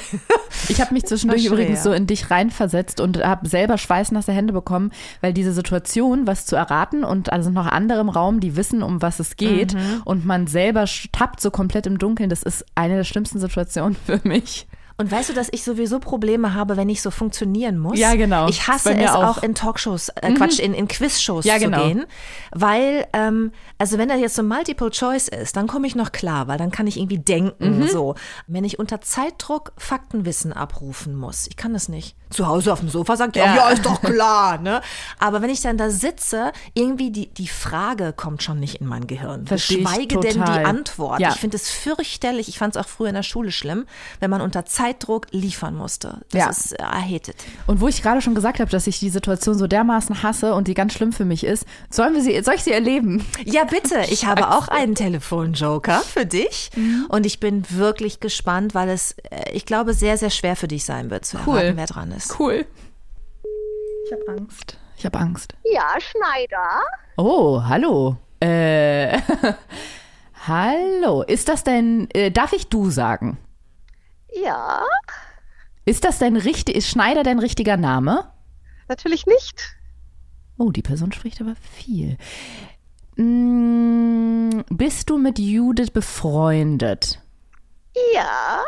[0.70, 4.92] Ich habe mich zwischendurch übrigens so in dich reinversetzt und habe selber schweißnasse Hände bekommen,
[5.20, 9.02] weil diese Situation, was zu erraten und also noch andere im Raum, die wissen, um
[9.02, 10.02] was es geht Mhm.
[10.06, 14.22] und man selber tappt so komplett im Dunkeln, das ist eine der schlimmsten Situationen für
[14.24, 14.68] mich.
[15.04, 18.00] Und weißt du, dass ich sowieso Probleme habe, wenn ich so funktionieren muss?
[18.00, 18.48] Ja, genau.
[18.48, 19.24] Ich hasse es auch.
[19.24, 19.38] auch.
[19.38, 19.50] Mhm.
[19.50, 21.80] in Talkshows, äh, Quatsch, in, in Quizshows Ja, genau.
[21.82, 22.06] zu gehen.
[22.54, 26.48] Weil, ähm, also wenn da jetzt so Multiple Choice ist, dann komme ich noch klar,
[26.48, 27.88] weil dann kann ich irgendwie denken, Mhm.
[27.90, 28.16] so.
[28.48, 32.16] Wenn ich unter Zeitdruck Faktenwissen abrufen muss, ich kann das nicht.
[32.30, 33.70] Zu Hause auf dem Sofa sagt, ja, Ja.
[33.70, 34.80] ist doch klar, ne?
[35.20, 39.06] Aber wenn ich dann da sitze, irgendwie die, die Frage kommt schon nicht in mein
[39.06, 39.44] Gehirn.
[39.44, 40.64] Geschweige denn die.
[40.64, 41.20] Antwort.
[41.20, 41.30] Ja.
[41.30, 42.48] Ich finde es fürchterlich.
[42.48, 43.86] Ich fand es auch früher in der Schule schlimm,
[44.22, 44.93] wenn man unter Zeitdruck
[45.32, 46.22] liefern musste.
[46.32, 46.50] Das Ja.
[46.50, 46.76] ist
[47.30, 47.36] it.
[47.68, 50.68] Und wo ich gerade schon gesagt habe, dass ich die Situation so dermaßen hasse und
[50.68, 53.26] die ganz schlimm für mich ist, sollen wir sie, soll ich sie erleben?
[53.46, 54.02] Ja, bitte.
[54.10, 56.70] Ich habe auch einen Telefonjoker für dich.
[56.76, 57.08] Mhm.
[57.10, 60.86] Und ich bin wirklich gespannt, weil es, äh, ich glaube, sehr, sehr schwer für dich
[60.86, 61.58] sein wird zu Cool.
[61.58, 62.40] erraten, wer dran ist.
[62.40, 62.66] Cool.
[64.06, 64.78] Ich habe Angst.
[64.98, 65.54] Ich habe Angst.
[65.64, 66.82] Ja, Schneider.
[67.18, 68.18] Oh, hallo.
[68.40, 69.18] Äh,
[70.48, 71.24] hallo.
[71.24, 73.38] Ist das denn, äh, darf ich du sagen?
[74.42, 74.84] Ja,
[75.86, 78.32] Ist das dein richtig, ist Schneider dein richtiger Name?
[78.88, 79.76] natürlich nicht.
[80.58, 82.18] Oh, die Person spricht aber viel.
[83.16, 87.20] Mm, bist du mit Judith befreundet?
[88.14, 88.64] Ja,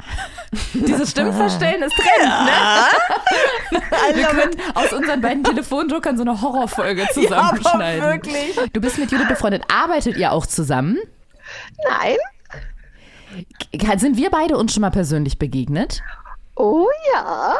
[0.74, 3.82] Dieses Stimmverstellen ist drin, ne?
[4.14, 8.02] Wir können aus unseren beiden Telefonjokern so eine Horrorfolge zusammenschneiden.
[8.02, 8.56] wirklich.
[8.72, 9.64] Du bist mit Judith befreundet.
[9.72, 10.98] Arbeitet ihr auch zusammen?
[11.88, 12.16] nein.
[13.98, 16.00] Sind wir beide uns schon mal persönlich begegnet?
[16.56, 17.58] Oh ja.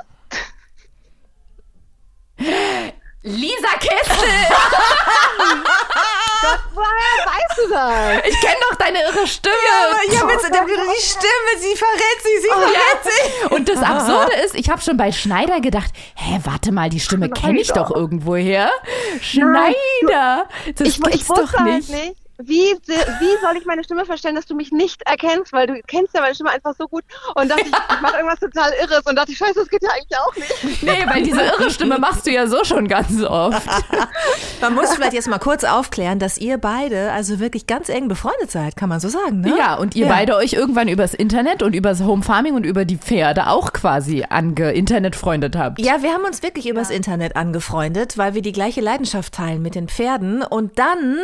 [3.22, 4.28] Lisa Kessel!
[6.72, 8.26] Woher weißt du das?
[8.28, 9.54] Ich kenne doch deine irre Stimme.
[10.12, 13.46] Ja, bitte, der- die Stimme, sie verrät sie, sie verrät sie.
[13.54, 17.28] Und das Absurde ist, ich habe schon bei Schneider gedacht, hä, warte mal, die Stimme
[17.28, 18.70] kenne ich doch irgendwoher.
[19.20, 20.46] Schneider,
[20.76, 22.16] das Ich, gibt's ich doch halt nicht.
[22.40, 26.14] Wie, wie soll ich meine Stimme verstellen, dass du mich nicht erkennst, weil du kennst
[26.14, 27.02] ja meine Stimme einfach so gut
[27.34, 29.90] und dachte ich, ich mache irgendwas total Irres und dachte ich, scheiße, das geht ja
[29.90, 30.82] eigentlich auch nicht.
[30.82, 33.66] Nee, weil diese irre Stimme machst du ja so schon ganz oft.
[34.60, 38.50] Man muss vielleicht jetzt mal kurz aufklären, dass ihr beide also wirklich ganz eng befreundet
[38.50, 39.54] seid, kann man so sagen, ne?
[39.58, 40.12] Ja, und ihr Ja.
[40.12, 44.24] beide euch irgendwann übers Internet und übers Home Farming und über die Pferde auch quasi
[44.28, 45.80] ange Internetfreundet habt.
[45.80, 49.74] Ja, wir haben uns wirklich übers Internet angefreundet, weil wir die gleiche Leidenschaft teilen mit
[49.74, 50.42] den Pferden.
[50.42, 51.18] Und dann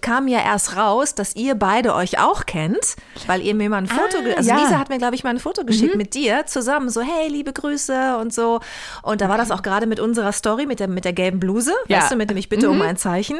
[0.00, 3.86] kam ja erst raus, dass ihr beide euch auch kennt, weil ihr mir mal ein
[3.86, 4.56] Foto, ge- also ja.
[4.58, 7.52] Lisa hat mir, glaube ich, mal ein Foto geschickt mit dir zusammen, so, hey, liebe
[7.52, 8.60] Grüße und so.
[9.02, 11.72] Und da war das auch gerade mit unserer Story, mit der, mit der gelben Bluse,
[11.88, 11.98] Ja.
[11.98, 13.38] weißt du, mit dem ich bitte um ein Zeichen.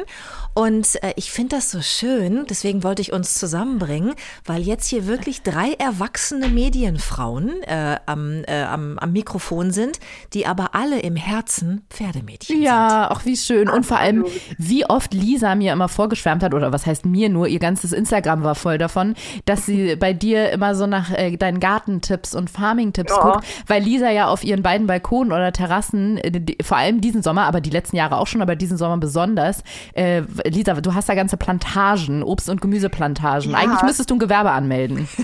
[0.53, 5.05] Und äh, ich finde das so schön, deswegen wollte ich uns zusammenbringen, weil jetzt hier
[5.07, 9.99] wirklich drei erwachsene Medienfrauen äh, am, äh, am, am Mikrofon sind,
[10.33, 12.63] die aber alle im Herzen Pferdemädchen sind.
[12.65, 13.69] Ja, auch wie schön.
[13.69, 14.25] Und vor allem,
[14.57, 18.43] wie oft Lisa mir immer vorgeschwärmt hat, oder was heißt mir nur, ihr ganzes Instagram
[18.43, 23.13] war voll davon, dass sie bei dir immer so nach äh, deinen Gartentipps und Farming-Tipps
[23.19, 27.21] guckt, weil Lisa ja auf ihren beiden Balkonen oder Terrassen, äh, die, vor allem diesen
[27.23, 31.07] Sommer, aber die letzten Jahre auch schon, aber diesen Sommer besonders, äh, Lisa, du hast
[31.09, 33.51] da ganze Plantagen, Obst- und Gemüseplantagen.
[33.51, 33.57] Ja.
[33.57, 35.07] Eigentlich müsstest du ein Gewerbe anmelden.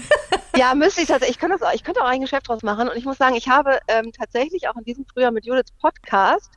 [0.55, 1.37] Ja, müsste ich tatsächlich.
[1.37, 2.87] Ich könnte, das auch, ich könnte auch ein Geschäft draus machen.
[2.87, 6.51] Und ich muss sagen, ich habe ähm, tatsächlich auch in diesem Frühjahr mit Judiths Podcast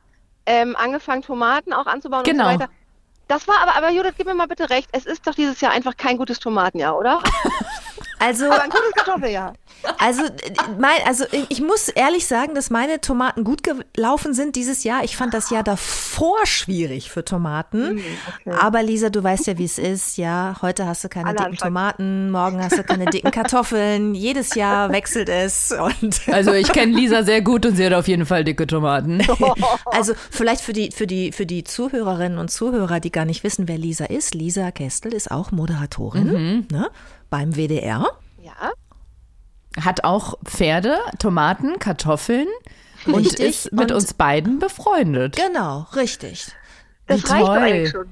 [0.45, 2.45] ähm, angefangen, Tomaten auch anzubauen Genau.
[2.45, 2.71] und so weiter.
[3.27, 4.89] Das war aber, aber Judith, gib mir mal bitte recht.
[4.93, 7.21] Es ist doch dieses Jahr einfach kein gutes Tomatenjahr, oder?
[8.19, 9.53] Also, Aber ein gutes Kartoffeljahr.
[9.99, 10.23] also,
[10.79, 15.03] mein, also ich muss ehrlich sagen, dass meine Tomaten gut gelaufen sind dieses Jahr.
[15.03, 18.01] Ich fand das Jahr davor schwierig für Tomaten.
[18.59, 20.17] Aber Lisa, du weißt ja, wie es ist.
[20.17, 21.73] Ja, heute hast du keine Alle dicken anfangen.
[21.73, 24.15] Tomaten, morgen hast du keine dicken Kartoffeln.
[24.15, 25.71] Jedes Jahr wechselt es.
[25.71, 29.25] Und Also ich kenne Lisa sehr gut und sie hat auf jeden Fall dicke Tomaten.
[29.85, 33.67] also vielleicht für die, für die, für die Zuhörerinnen und Zuhörer, die gar nicht wissen,
[33.67, 34.33] wer Lisa ist.
[34.33, 36.89] Lisa Kestel ist auch Moderatorin ne,
[37.29, 38.05] beim WDR.
[38.41, 38.71] Ja.
[39.83, 42.47] Hat auch Pferde, Tomaten, Kartoffeln
[43.05, 43.39] und Richtig.
[43.39, 45.35] ist mit Und- uns beiden befreundet.
[45.35, 46.47] Genau, richtig.
[47.05, 47.57] Das Wie reicht toll.
[47.57, 48.09] eigentlich schon.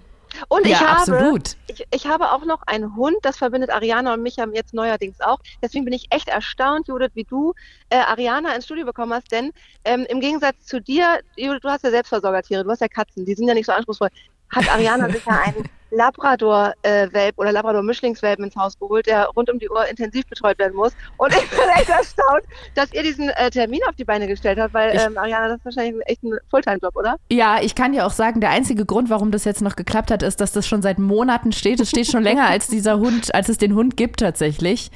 [0.50, 1.56] Und Ja, ich habe, absolut.
[1.68, 5.40] Ich, ich habe auch noch einen Hund, das verbindet Ariana und mich jetzt neuerdings auch.
[5.62, 7.54] Deswegen bin ich echt erstaunt, Judith, wie du
[7.90, 9.52] äh, Ariana ins Studio bekommen hast, denn
[9.86, 13.34] ähm, im Gegensatz zu dir, Judith, du hast ja Selbstversorgertiere, du hast ja Katzen, die
[13.34, 14.10] sind ja nicht so anspruchsvoll.
[14.50, 19.70] Hat Ariana sich ja einen Labrador-Welp oder Labrador-Mischlingswelpen ins Haus geholt, der rund um die
[19.70, 20.94] Uhr intensiv betreut werden muss.
[21.18, 22.44] Und ich bin echt erstaunt,
[22.76, 25.66] dass ihr diesen äh, Termin auf die Beine gestellt habt, weil ähm, Ariana, das ist
[25.66, 27.18] wahrscheinlich echt ein Fulltime-Job, oder?
[27.32, 30.24] Ja, ich kann dir auch sagen, der einzige Grund, warum das jetzt noch geklappt hat,
[30.24, 31.80] ist, dass das schon seit Monaten steht.
[31.80, 34.92] Es steht schon länger, als dieser Hund, als es den Hund gibt tatsächlich.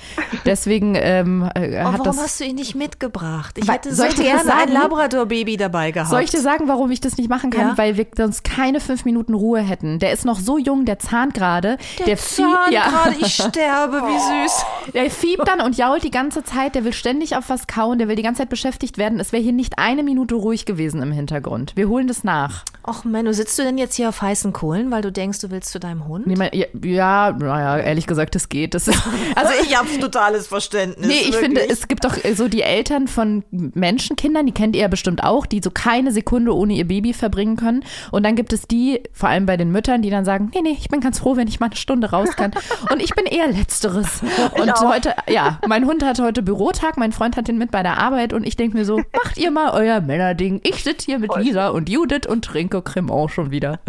[0.45, 2.17] Deswegen ähm, äh, Oh, hat warum das.
[2.19, 3.57] hast du ihn nicht mitgebracht?
[3.57, 4.73] Ich hätte so soll ich dir gerne das ein sagen?
[4.73, 6.09] Labrador-Baby dabei gehabt.
[6.09, 7.69] Soll ich dir sagen, warum ich das nicht machen kann?
[7.69, 7.77] Ja?
[7.77, 9.99] Weil wir sonst keine fünf Minuten Ruhe hätten.
[9.99, 11.77] Der ist noch so jung, der zahnt gerade.
[12.05, 13.05] Der, Zahn fie- ja.
[13.19, 14.65] ich sterbe, wie süß.
[14.93, 18.07] Der fiebt dann und jault die ganze Zeit, der will ständig auf was kauen, der
[18.07, 19.19] will die ganze Zeit beschäftigt werden.
[19.19, 21.73] Es wäre hier nicht eine Minute ruhig gewesen im Hintergrund.
[21.75, 22.63] Wir holen das nach.
[22.87, 25.71] Och Menno, sitzt du denn jetzt hier auf heißen Kohlen, weil du denkst, du willst
[25.71, 26.25] zu deinem Hund?
[26.25, 28.73] Nee, mein, ja, ja, naja, ehrlich gesagt, das geht.
[28.73, 28.99] Das ist,
[29.35, 31.05] also ich habe totales Verständnis.
[31.07, 34.87] Nee, ich finde, es gibt doch so die Eltern von Menschenkindern, die kennt ihr ja
[34.87, 37.83] bestimmt auch, die so keine Sekunde ohne ihr Baby verbringen können.
[38.11, 40.68] Und dann gibt es die, vor allem bei den Müttern, die dann sagen, nee, nee,
[40.71, 42.51] ich bin ganz froh, wenn ich mal eine Stunde raus kann.
[42.91, 44.21] Und ich bin eher Letzteres.
[44.55, 47.97] Und heute, ja, mein Hund hat heute Bürotag, mein Freund hat den mit bei der
[47.97, 50.61] Arbeit und ich denke mir so, macht ihr mal euer Männerding.
[50.63, 53.79] Ich sitze hier mit Lisa und Judith und trinke Cremant schon wieder.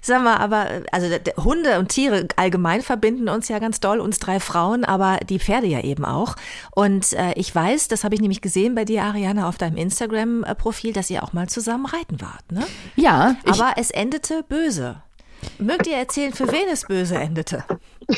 [0.00, 1.08] Sag mal, aber also
[1.42, 5.66] Hunde und Tiere allgemein verbinden uns ja ganz doll, uns drei Frauen, aber die Pferde
[5.66, 6.36] ja eben auch.
[6.72, 10.92] Und äh, ich weiß, das habe ich nämlich gesehen bei dir, Ariane, auf deinem Instagram-Profil,
[10.92, 12.50] dass ihr auch mal zusammen reiten wart.
[12.50, 12.66] Ne?
[12.96, 15.02] Ja, Aber es endete böse.
[15.58, 17.64] Mögt ihr erzählen, für wen es böse endete?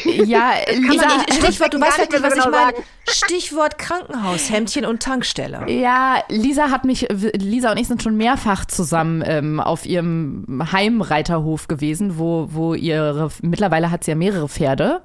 [0.04, 2.76] Ja, Lisa, Stichwort, du weißt nicht wirklich, mehr was ich genau meine.
[2.76, 2.84] sagen.
[3.08, 5.70] Stichwort Krankenhaushemdchen und Tankstelle.
[5.70, 11.68] Ja, Lisa hat mich, Lisa und ich sind schon mehrfach zusammen ähm, auf ihrem Heimreiterhof
[11.68, 15.02] gewesen, wo, wo ihre, mittlerweile hat sie ja mehrere Pferde,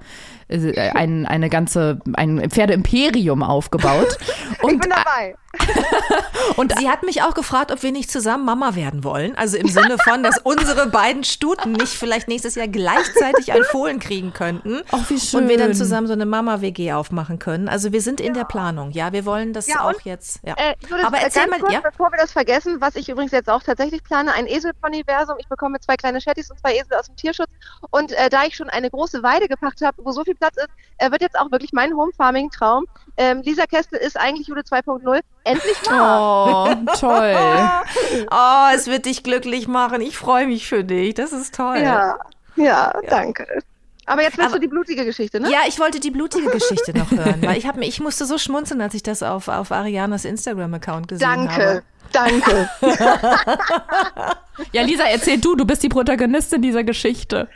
[0.49, 4.17] äh, ein, eine ganze, ein Pferdeimperium aufgebaut.
[4.61, 5.35] Ich Und, bin dabei.
[6.57, 9.35] und Sie hat mich auch gefragt, ob wir nicht zusammen Mama werden wollen.
[9.37, 13.99] Also im Sinne von, dass unsere beiden Stuten nicht vielleicht nächstes Jahr gleichzeitig ein Fohlen
[13.99, 14.68] kriegen könnten.
[14.91, 15.75] Ach, wie Und wir dann schön.
[15.75, 17.67] zusammen so eine Mama-WG aufmachen können.
[17.69, 18.91] Also wir sind in der Planung.
[18.91, 20.39] Ja, wir wollen das Ja, auch jetzt.
[20.45, 20.55] Ja.
[20.57, 21.81] Äh, Aber äh, erzähl ganz mal, kurz, ja?
[21.81, 25.35] bevor wir das vergessen, was ich übrigens jetzt auch tatsächlich plane, ein Eselponyversum.
[25.39, 27.49] Ich bekomme zwei kleine Shetties und zwei Esel aus dem Tierschutz.
[27.91, 30.69] Und äh, da ich schon eine große Weide gepachtet habe, wo so viel Platz ist,
[30.97, 32.85] äh, wird jetzt auch wirklich mein Home-Farming-Traum.
[33.17, 35.19] Ähm, Lisa Kestel ist eigentlich Jude 2.0.
[35.43, 36.69] Endlich wahr.
[36.69, 37.35] oh, toll.
[38.31, 40.01] Oh, es wird dich glücklich machen.
[40.01, 41.13] Ich freue mich für dich.
[41.15, 41.77] Das ist toll.
[41.79, 42.17] Ja,
[42.55, 43.45] ja, danke.
[44.09, 45.51] Aber jetzt willst Aber- du die blutige Geschichte, ne?
[45.51, 48.81] Ja, ich wollte die blutige Geschichte noch hören, weil ich, hab, ich musste so schmunzeln,
[48.81, 51.83] als ich das auf, auf Arianas Instagram-Account gesehen habe.
[52.11, 52.69] Danke, danke.
[54.73, 57.47] Ja, Lisa, erzähl du, du bist die Protagonistin dieser Geschichte.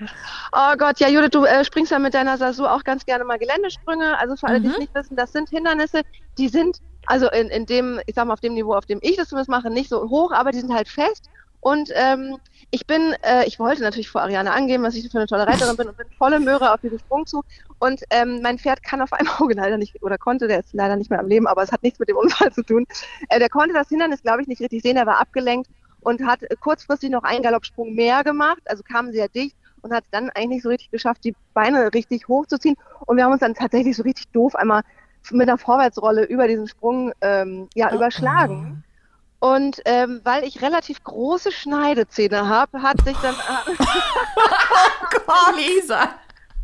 [0.53, 3.37] Oh Gott, ja, Judith, du äh, springst ja mit deiner Sasu auch ganz gerne mal
[3.37, 4.17] Geländesprünge.
[4.19, 6.03] Also für alle, die es nicht wissen, das sind Hindernisse,
[6.37, 9.17] die sind, also in, in dem, ich sag mal, auf dem Niveau, auf dem ich
[9.17, 11.25] das zumindest mache, nicht so hoch, aber die sind halt fest.
[11.63, 12.39] Und ähm,
[12.71, 15.77] ich bin, äh, ich wollte natürlich vor Ariane angeben, was ich für eine tolle Reiterin
[15.77, 17.41] bin und bin volle Möhre auf diesen Sprung zu.
[17.79, 20.97] Und ähm, mein Pferd kann auf einem Auge leider nicht, oder konnte, der ist leider
[20.97, 22.85] nicht mehr am Leben, aber es hat nichts mit dem Unfall zu tun.
[23.29, 25.69] Äh, der konnte das Hindernis, glaube ich, nicht richtig sehen, er war abgelenkt
[26.01, 30.03] und hat äh, kurzfristig noch einen Galoppsprung mehr gemacht, also kam sehr dicht und hat
[30.11, 32.75] dann eigentlich nicht so richtig geschafft, die Beine richtig hochzuziehen.
[33.05, 34.81] Und wir haben uns dann tatsächlich so richtig doof einmal
[35.31, 38.83] mit einer Vorwärtsrolle über diesen Sprung ähm, ja, überschlagen.
[39.43, 43.35] Und ähm, weil ich relativ große Schneidezähne habe, hat sich dann
[45.27, 46.11] Oh, Lisa.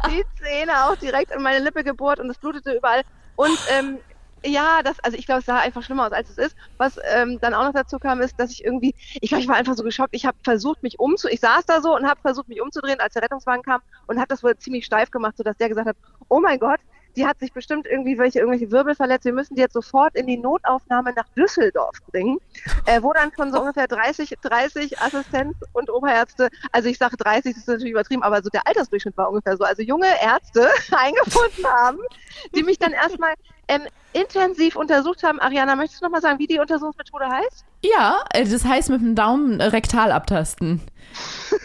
[0.08, 3.02] die Zähne auch direkt in meine Lippe gebohrt und es blutete überall.
[3.36, 3.98] Und ähm,
[4.46, 6.56] ja, das, also ich glaube, es sah einfach schlimmer aus, als es ist.
[6.78, 9.58] Was ähm, dann auch noch dazu kam, ist, dass ich irgendwie, ich glaube, ich war
[9.58, 10.16] einfach so geschockt.
[10.16, 13.14] Ich habe versucht, mich umzu, ich saß da so und habe versucht, mich umzudrehen, als
[13.14, 15.98] der Rettungswagen kam und habe das wohl ziemlich steif gemacht, sodass der gesagt hat,
[16.30, 16.80] oh mein Gott,
[17.20, 19.26] die hat sich bestimmt irgendwie welche, irgendwelche Wirbel verletzt.
[19.26, 22.38] Wir müssen die jetzt sofort in die Notaufnahme nach Düsseldorf bringen,
[22.86, 27.56] äh, wo dann schon so ungefähr 30, 30 Assistenz und Oberärzte, also ich sage 30,
[27.56, 31.66] das ist natürlich übertrieben, aber so der Altersdurchschnitt war ungefähr so, also junge Ärzte eingefunden
[31.68, 32.00] haben,
[32.56, 33.34] die mich dann erstmal
[33.70, 35.40] ähm, intensiv untersucht haben.
[35.40, 37.66] Ariana, möchtest du nochmal sagen, wie die Untersuchungsmethode heißt?
[37.84, 40.82] Ja, äh, das heißt mit dem Daumen rektal abtasten.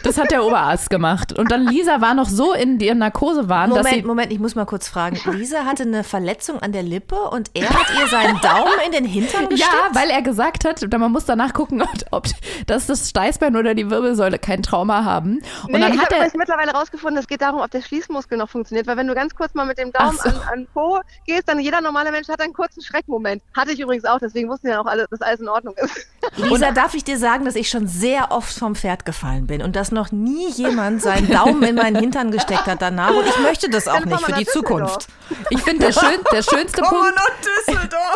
[0.03, 1.33] Das hat der Oberarzt gemacht.
[1.33, 4.03] Und dann Lisa war noch so in der Narkosewahn, dass Moment, sie.
[4.03, 5.19] Moment, ich muss mal kurz fragen.
[5.33, 9.05] Lisa hatte eine Verletzung an der Lippe und er hat ihr seinen Daumen in den
[9.05, 9.73] Hintern gesteckt?
[9.73, 12.27] Ja, weil er gesagt hat, man muss danach gucken, ob,
[12.67, 15.43] dass das Steißbein oder die Wirbelsäule kein Trauma haben.
[15.65, 16.21] Und nee, dann ich hat habe er.
[16.21, 19.35] übrigens mittlerweile rausgefunden, es geht darum, ob der Schließmuskel noch funktioniert, weil wenn du ganz
[19.35, 20.29] kurz mal mit dem Daumen so.
[20.29, 23.41] an, an Po gehst, dann jeder normale Mensch hat einen kurzen Schreckmoment.
[23.57, 26.07] Hatte ich übrigens auch, deswegen wussten ja auch alle, dass alles in Ordnung ist.
[26.37, 29.77] Lisa, darf ich dir sagen, dass ich schon sehr oft vom Pferd gefallen bin und
[29.77, 33.71] dass noch nie jemand seinen Daumen in meinen Hintern gesteckt hat danach und ich möchte
[33.71, 34.45] das auch Dann nicht für die.
[34.45, 35.07] Zukunft.
[35.51, 37.15] Ich finde, der, schön, der schönste Punkt.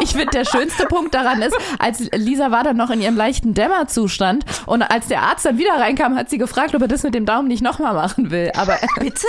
[0.00, 3.54] Ich finde, der schönste Punkt daran ist, als Lisa war dann noch in ihrem leichten
[3.54, 7.14] Dämmerzustand und als der Arzt dann wieder reinkam, hat sie gefragt, ob er das mit
[7.14, 8.50] dem Daumen nicht nochmal machen will.
[8.56, 9.26] Aber Bitte?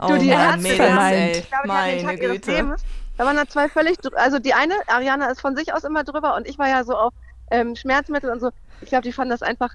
[0.00, 1.32] Oh Du, die Mann, Ärzte, Mädels, ey.
[1.38, 2.76] Ich glaube, die haben den Meine Tag ihres Güte.
[3.18, 6.36] Da waren da zwei völlig, also die eine, Ariana ist von sich aus immer drüber
[6.36, 7.12] und ich war ja so auf
[7.50, 8.50] ähm, Schmerzmittel und so.
[8.80, 9.74] Ich glaube, die fanden das einfach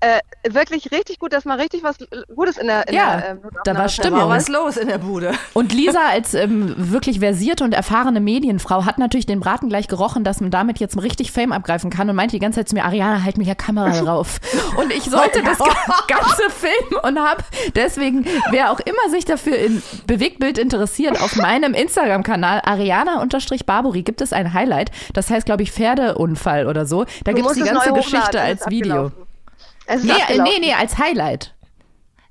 [0.00, 0.20] äh,
[0.52, 1.96] wirklich richtig gut, dass mal richtig was
[2.34, 4.28] Gutes in der, in Ja, der ähm, da war Notaufnahme Da war Stimmung.
[4.28, 5.32] was los in der Bude.
[5.54, 10.24] Und Lisa als ähm, wirklich versierte und erfahrene Medienfrau hat natürlich den Braten gleich gerochen,
[10.24, 12.84] dass man damit jetzt richtig Fame abgreifen kann und meinte die ganze Zeit zu mir,
[12.84, 14.38] Ariana, halt mit der Kamera drauf.
[14.76, 15.66] Und ich sollte das ga-
[16.08, 17.42] ganze filmen und habe
[17.74, 24.32] deswegen, wer auch immer sich dafür in Bewegtbild interessiert, auf meinem Instagram-Kanal Ariana-Barburi gibt es
[24.32, 24.90] ein Highlight.
[25.14, 27.04] Das heißt, glaube ich, Pferdeunfall oder so.
[27.24, 29.06] Da gibt es die ganze Geschichte als Video.
[29.06, 29.31] abgelaufen.
[29.94, 31.54] Es ist Nee, äh, nee, nee, als Highlight.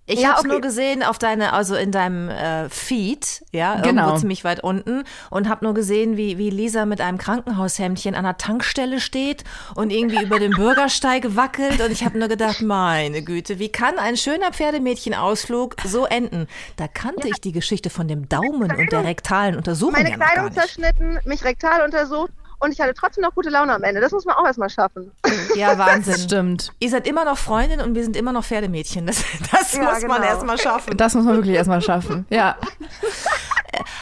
[0.08, 0.48] Ich Ja, habe es okay.
[0.54, 4.02] nur gesehen auf deine, also in deinem äh, Feed, ja, Genau.
[4.02, 8.24] irgendwo ziemlich weit unten und habe nur gesehen, wie, wie Lisa mit einem Krankenhaushemdchen an
[8.24, 9.44] der Tankstelle steht
[9.76, 14.00] und irgendwie über den Bürgersteig wackelt und ich habe nur gedacht, meine Güte, wie kann
[14.00, 16.48] ein schöner Pferdemädchenausflug so enden?
[16.78, 20.26] Da kannte ich die Geschichte von dem Daumen und der rektalen Untersuchung Meine ja noch
[20.26, 20.60] gar Kleidung nicht.
[20.60, 22.32] zerschnitten, mich rektal untersucht
[22.62, 24.00] und ich hatte trotzdem noch gute Laune am Ende.
[24.02, 25.12] Das muss man auch erstmal schaffen.
[25.56, 26.16] Ja, Wahnsinn.
[26.18, 26.72] Stimmt.
[26.80, 29.06] Ihr seid immer noch Freundin und wir sind immer noch Pferdemädchen.
[29.06, 30.24] Das, das Ja, muss man genau.
[30.34, 30.96] erstmal schaffen.
[30.98, 32.26] Das muss man wirklich erstmal schaffen.
[32.30, 32.56] Ja.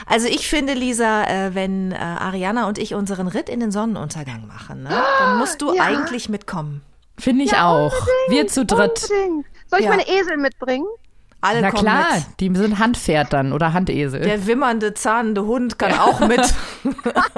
[0.05, 4.47] Also ich finde, Lisa, äh, wenn äh, Ariana und ich unseren Ritt in den Sonnenuntergang
[4.47, 4.89] machen, ne,
[5.19, 5.83] dann musst du Ja.
[5.83, 6.81] eigentlich mitkommen.
[7.17, 7.93] Finde ich auch.
[8.29, 9.07] Wir zu dritt.
[9.09, 9.45] Unbedingt.
[9.67, 9.91] Soll ich Ja.
[9.91, 10.85] meine Esel mitbringen?
[11.41, 12.23] Alle Na kommen klar, mit.
[12.41, 14.19] die sind Handpferd dann oder Handesel.
[14.21, 16.39] Der wimmernde, zahnende Hund kann auch mit.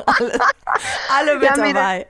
[0.05, 0.39] alle,
[1.17, 2.07] alle mit Ja, dabei.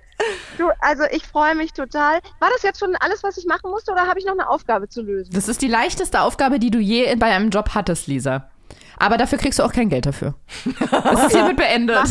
[0.57, 2.19] Du, also ich freue mich total.
[2.39, 4.87] War das jetzt schon alles, was ich machen musste oder habe ich noch eine Aufgabe
[4.87, 5.31] zu lösen?
[5.33, 8.49] Das ist die leichteste Aufgabe, die du je in- bei einem Job hattest, Lisa.
[8.97, 10.35] Aber dafür kriegst du auch kein Geld dafür.
[10.89, 11.97] Das ist hiermit beendet.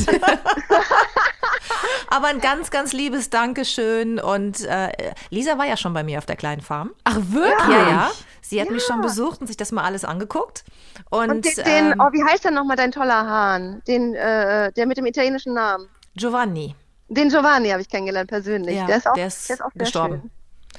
[2.08, 4.18] Aber ein ganz, ganz liebes Dankeschön.
[4.18, 4.90] Und äh,
[5.30, 6.90] Lisa war ja schon bei mir auf der kleinen Farm.
[7.04, 7.68] Ach, wirklich?
[7.68, 8.10] Ja, ja.
[8.40, 10.64] Sie hat mich schon besucht und sich das mal alles angeguckt.
[11.08, 13.80] Und, Und den, den ähm, oh, wie heißt denn nochmal dein toller Hahn?
[13.86, 15.88] Den, äh, der mit dem italienischen Namen.
[16.16, 16.74] Giovanni.
[17.08, 18.76] Den Giovanni habe ich kennengelernt persönlich.
[18.76, 20.20] Ja, der ist auch, der ist der ist auch sehr gestorben.
[20.20, 20.30] schön.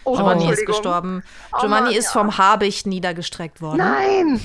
[0.04, 1.24] Oh, Giovanni ist gestorben.
[1.54, 2.12] Oh Giovanni Mann, ist ja.
[2.12, 3.78] vom Habicht niedergestreckt worden.
[3.78, 4.42] Nein!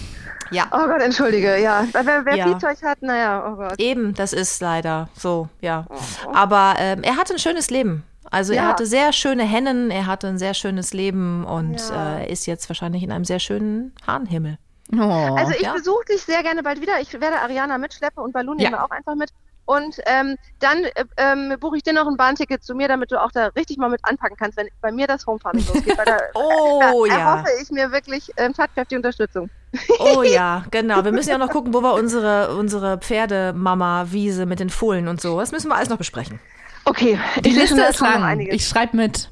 [0.51, 0.67] Ja.
[0.73, 1.85] Oh Gott, entschuldige, ja.
[1.93, 2.47] Wer, wer Ja.
[2.47, 3.79] Viehzeug hat, naja, oh Gott.
[3.79, 5.87] Eben, das ist leider so, ja.
[6.33, 8.05] Aber ähm, er hatte ein schönes Leben.
[8.31, 8.69] Also er Ja.
[8.71, 12.19] hatte sehr schöne Hennen, er hatte ein sehr schönes Leben und Ja.
[12.19, 14.59] äh, ist jetzt wahrscheinlich in einem sehr schönen Hahnhimmel.
[14.93, 15.01] Oh.
[15.01, 15.73] Also ich ja.
[15.73, 17.01] besuche dich sehr gerne bald wieder.
[17.01, 18.71] Ich werde Ariana mitschleppen und Balloon Ja.
[18.71, 19.31] nehmen wir auch einfach mit.
[19.67, 23.21] Und ähm, dann äh, ähm, buche ich dir noch ein Bahnticket zu mir, damit du
[23.21, 25.99] auch da richtig mal mit anpacken kannst, wenn bei mir das Homefarming losgeht.
[25.99, 27.19] Weil da, Oh da ja.
[27.21, 29.51] erhoffe ich mir wirklich ähm, tatkräftige Unterstützung.
[29.99, 31.05] Oh ja, genau.
[31.05, 35.39] Wir müssen ja noch gucken, wo wir unsere, unsere Pferdemama-Wiese mit den Fohlen und so.
[35.41, 36.39] Das müssen wir alles noch besprechen.
[36.85, 38.39] Okay, Die ich Liste ist lang.
[38.41, 39.31] Ich schreibe mit.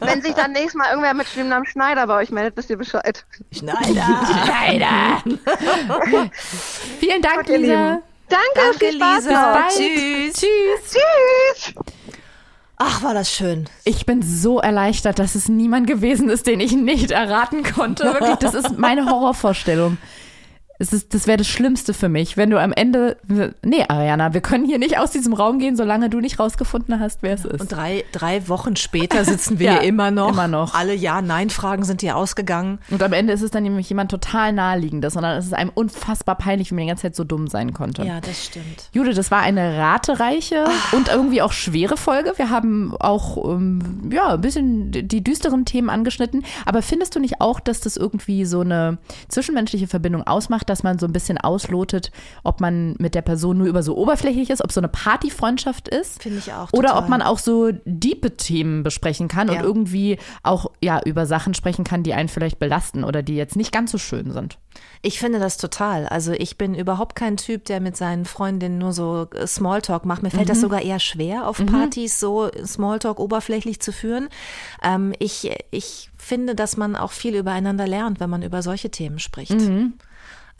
[0.00, 2.76] Wenn sich dann nächstes Mal irgendwer mit dem Namen Schneider bei euch meldet, wisst ihr
[2.76, 3.24] Bescheid.
[3.50, 4.06] Schneider.
[4.46, 5.22] Leider.
[6.98, 8.02] Vielen Dank, Okay, ihr Lisa.
[8.30, 9.68] Danke, Danke, viel Spaß Lisa.
[9.68, 10.34] Tschüss.
[10.34, 10.92] Tschüss.
[10.92, 11.74] Tschüss.
[12.82, 13.68] Ach, war das schön.
[13.84, 18.04] Ich bin so erleichtert, dass es niemand gewesen ist, den ich nicht erraten konnte.
[18.04, 19.98] Wirklich, das ist meine Horrorvorstellung.
[20.80, 23.18] Es ist, das wäre das Schlimmste für mich, wenn du am Ende.
[23.62, 27.18] Nee, Ariana, wir können hier nicht aus diesem Raum gehen, solange du nicht rausgefunden hast,
[27.22, 27.60] wer es ist.
[27.60, 30.32] Und drei, drei Wochen später sitzen wir Ja, hier immer noch.
[30.32, 30.72] immer noch.
[30.74, 32.78] Alle Ja-Nein-Fragen sind hier ausgegangen.
[32.90, 36.36] Und am Ende ist es dann nämlich jemand total naheliegendes, sondern es ist einem unfassbar
[36.36, 38.02] peinlich, wie man die ganze Zeit so dumm sein konnte.
[38.02, 38.88] Ja, das stimmt.
[38.92, 42.32] Jude, das war eine ratereiche und irgendwie auch schwere Folge.
[42.36, 46.42] Wir haben auch ähm, ja, ein bisschen die düsteren Themen angeschnitten.
[46.64, 48.96] Aber findest du nicht auch, dass das irgendwie so eine
[49.28, 52.10] zwischenmenschliche Verbindung ausmacht, dass man so ein bisschen auslotet,
[52.44, 56.22] ob man mit der Person nur über so oberflächlich ist, ob so eine Partyfreundschaft ist?
[56.22, 56.72] Finde ich auch.
[56.72, 57.02] Oder total.
[57.02, 59.62] ob man auch so diepe Themen besprechen kann und Ja.
[59.62, 63.72] irgendwie auch ja über Sachen sprechen kann, die einen vielleicht belasten oder die jetzt nicht
[63.72, 64.58] ganz so schön sind.
[65.02, 66.06] Ich finde das total.
[66.06, 70.22] Also ich bin überhaupt kein Typ, der mit seinen Freundinnen nur so äh, Smalltalk macht.
[70.22, 74.28] Mir fällt das sogar eher schwer, auf Partys so Smalltalk oberflächlich zu führen.
[74.82, 79.18] Ähm, ich, ich finde, dass man auch viel übereinander lernt, wenn man über solche Themen
[79.18, 79.56] spricht.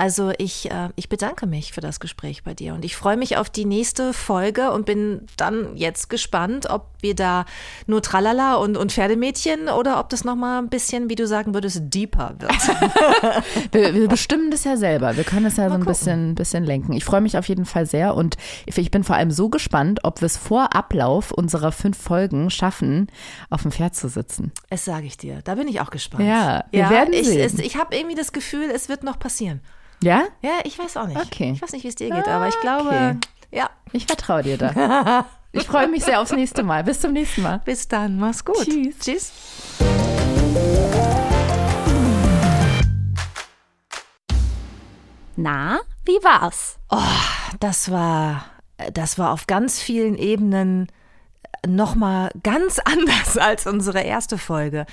[0.01, 3.37] Also ich, äh, ich bedanke mich für das Gespräch bei dir und ich freue mich
[3.37, 7.45] auf die nächste Folge und bin dann jetzt gespannt, ob wir da
[7.87, 11.83] nur Tralala und, und Pferdemädchen oder ob das nochmal ein bisschen, wie du sagen würdest,
[11.93, 12.51] deeper wird.
[13.73, 15.17] Wir, wir bestimmen das ja selber.
[15.19, 15.93] Wir können es ja so ein gucken.
[15.93, 16.95] bisschen, bisschen lenken.
[16.95, 20.23] Ich freue mich auf jeden Fall sehr und ich bin vor allem so gespannt, ob
[20.23, 23.09] wir es vor Ablauf unserer fünf Folgen schaffen,
[23.51, 24.53] auf dem Pferd zu sitzen.
[24.71, 25.41] Es sage ich dir.
[25.45, 26.25] Da bin ich auch gespannt.
[26.25, 27.41] Ja, wir werden ich, sehen.
[27.41, 29.61] Es, ich habe irgendwie das Gefühl, es wird noch passieren.
[30.03, 30.25] Ja?
[30.43, 31.21] Ja, ich weiß auch nicht.
[31.21, 31.53] Okay.
[31.55, 32.63] Ich weiß nicht, wie es dir geht, aber ich Okay.
[32.63, 33.17] glaube,
[33.51, 33.69] ja.
[33.93, 35.27] Ich vertraue dir da.
[35.53, 36.85] Ich freue mich sehr aufs nächste Mal.
[36.85, 37.61] Bis zum nächsten Mal.
[37.65, 38.21] Bis dann.
[38.21, 38.65] Mach's gut.
[38.65, 38.99] Tschüss.
[39.01, 39.33] Tschüss.
[45.37, 46.79] Na, wie war's?
[47.61, 48.45] Das war,
[48.93, 50.89] das war auf ganz vielen Ebenen
[51.67, 54.87] nochmal ganz anders als unsere erste Folge.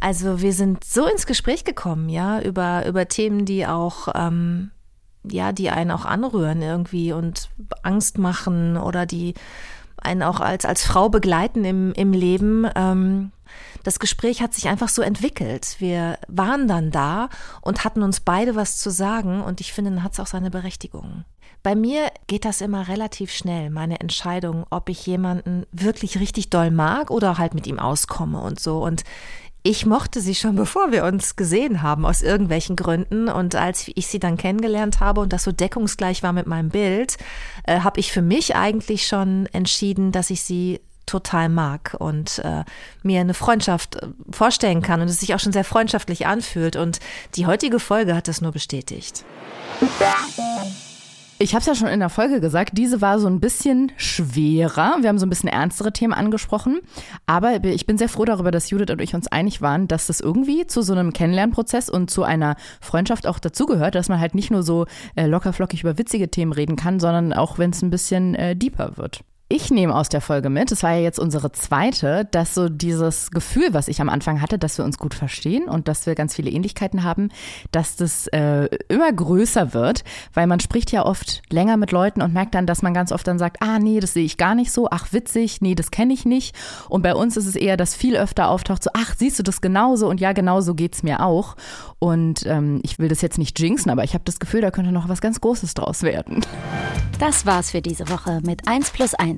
[0.00, 4.70] Also wir sind so ins Gespräch gekommen, ja, über, über Themen, die auch, ähm,
[5.28, 7.50] ja, die einen auch anrühren irgendwie und
[7.82, 9.34] Angst machen oder die
[10.00, 12.66] einen auch als, als Frau begleiten im, im Leben.
[12.76, 13.32] Ähm,
[13.82, 15.76] das Gespräch hat sich einfach so entwickelt.
[15.78, 17.28] Wir waren dann da
[17.60, 20.50] und hatten uns beide was zu sagen und ich finde, dann hat es auch seine
[20.50, 21.24] Berechtigung.
[21.64, 26.70] Bei mir geht das immer relativ schnell, meine Entscheidung, ob ich jemanden wirklich richtig doll
[26.70, 28.82] mag oder halt mit ihm auskomme und so.
[28.82, 29.02] Und
[29.68, 33.28] ich mochte sie schon, bevor wir uns gesehen haben, aus irgendwelchen Gründen.
[33.28, 37.18] Und als ich sie dann kennengelernt habe und das so deckungsgleich war mit meinem Bild,
[37.64, 42.64] äh, habe ich für mich eigentlich schon entschieden, dass ich sie total mag und äh,
[43.02, 46.76] mir eine Freundschaft äh, vorstellen kann und es sich auch schon sehr freundschaftlich anfühlt.
[46.76, 46.98] Und
[47.34, 49.26] die heutige Folge hat das nur bestätigt.
[51.40, 54.96] Ich habe es ja schon in der Folge gesagt, diese war so ein bisschen schwerer.
[55.00, 56.80] Wir haben so ein bisschen ernstere Themen angesprochen.
[57.26, 60.18] Aber ich bin sehr froh darüber, dass Judith und ich uns einig waren, dass das
[60.18, 64.50] irgendwie zu so einem Kennenlernprozess und zu einer Freundschaft auch dazugehört, dass man halt nicht
[64.50, 68.34] nur so äh, lockerflockig über witzige Themen reden kann, sondern auch wenn es ein bisschen
[68.34, 69.20] äh, deeper wird.
[69.50, 73.30] Ich nehme aus der Folge mit, es war ja jetzt unsere zweite, dass so dieses
[73.30, 76.34] Gefühl, was ich am Anfang hatte, dass wir uns gut verstehen und dass wir ganz
[76.34, 77.30] viele Ähnlichkeiten haben,
[77.72, 82.34] dass das äh, immer größer wird, weil man spricht ja oft länger mit Leuten und
[82.34, 84.70] merkt dann, dass man ganz oft dann sagt, ah nee, das sehe ich gar nicht
[84.70, 86.54] so, ach witzig, nee, das kenne ich nicht.
[86.90, 89.62] Und bei uns ist es eher, dass viel öfter auftaucht, so, ach, siehst du das
[89.62, 91.56] genauso und ja, genauso geht's mir auch.
[92.00, 94.92] Und ähm, ich will das jetzt nicht jinxen, aber ich habe das Gefühl, da könnte
[94.92, 96.44] noch was ganz Großes draus werden.
[97.18, 99.37] Das war's für diese Woche mit 1 plus 1.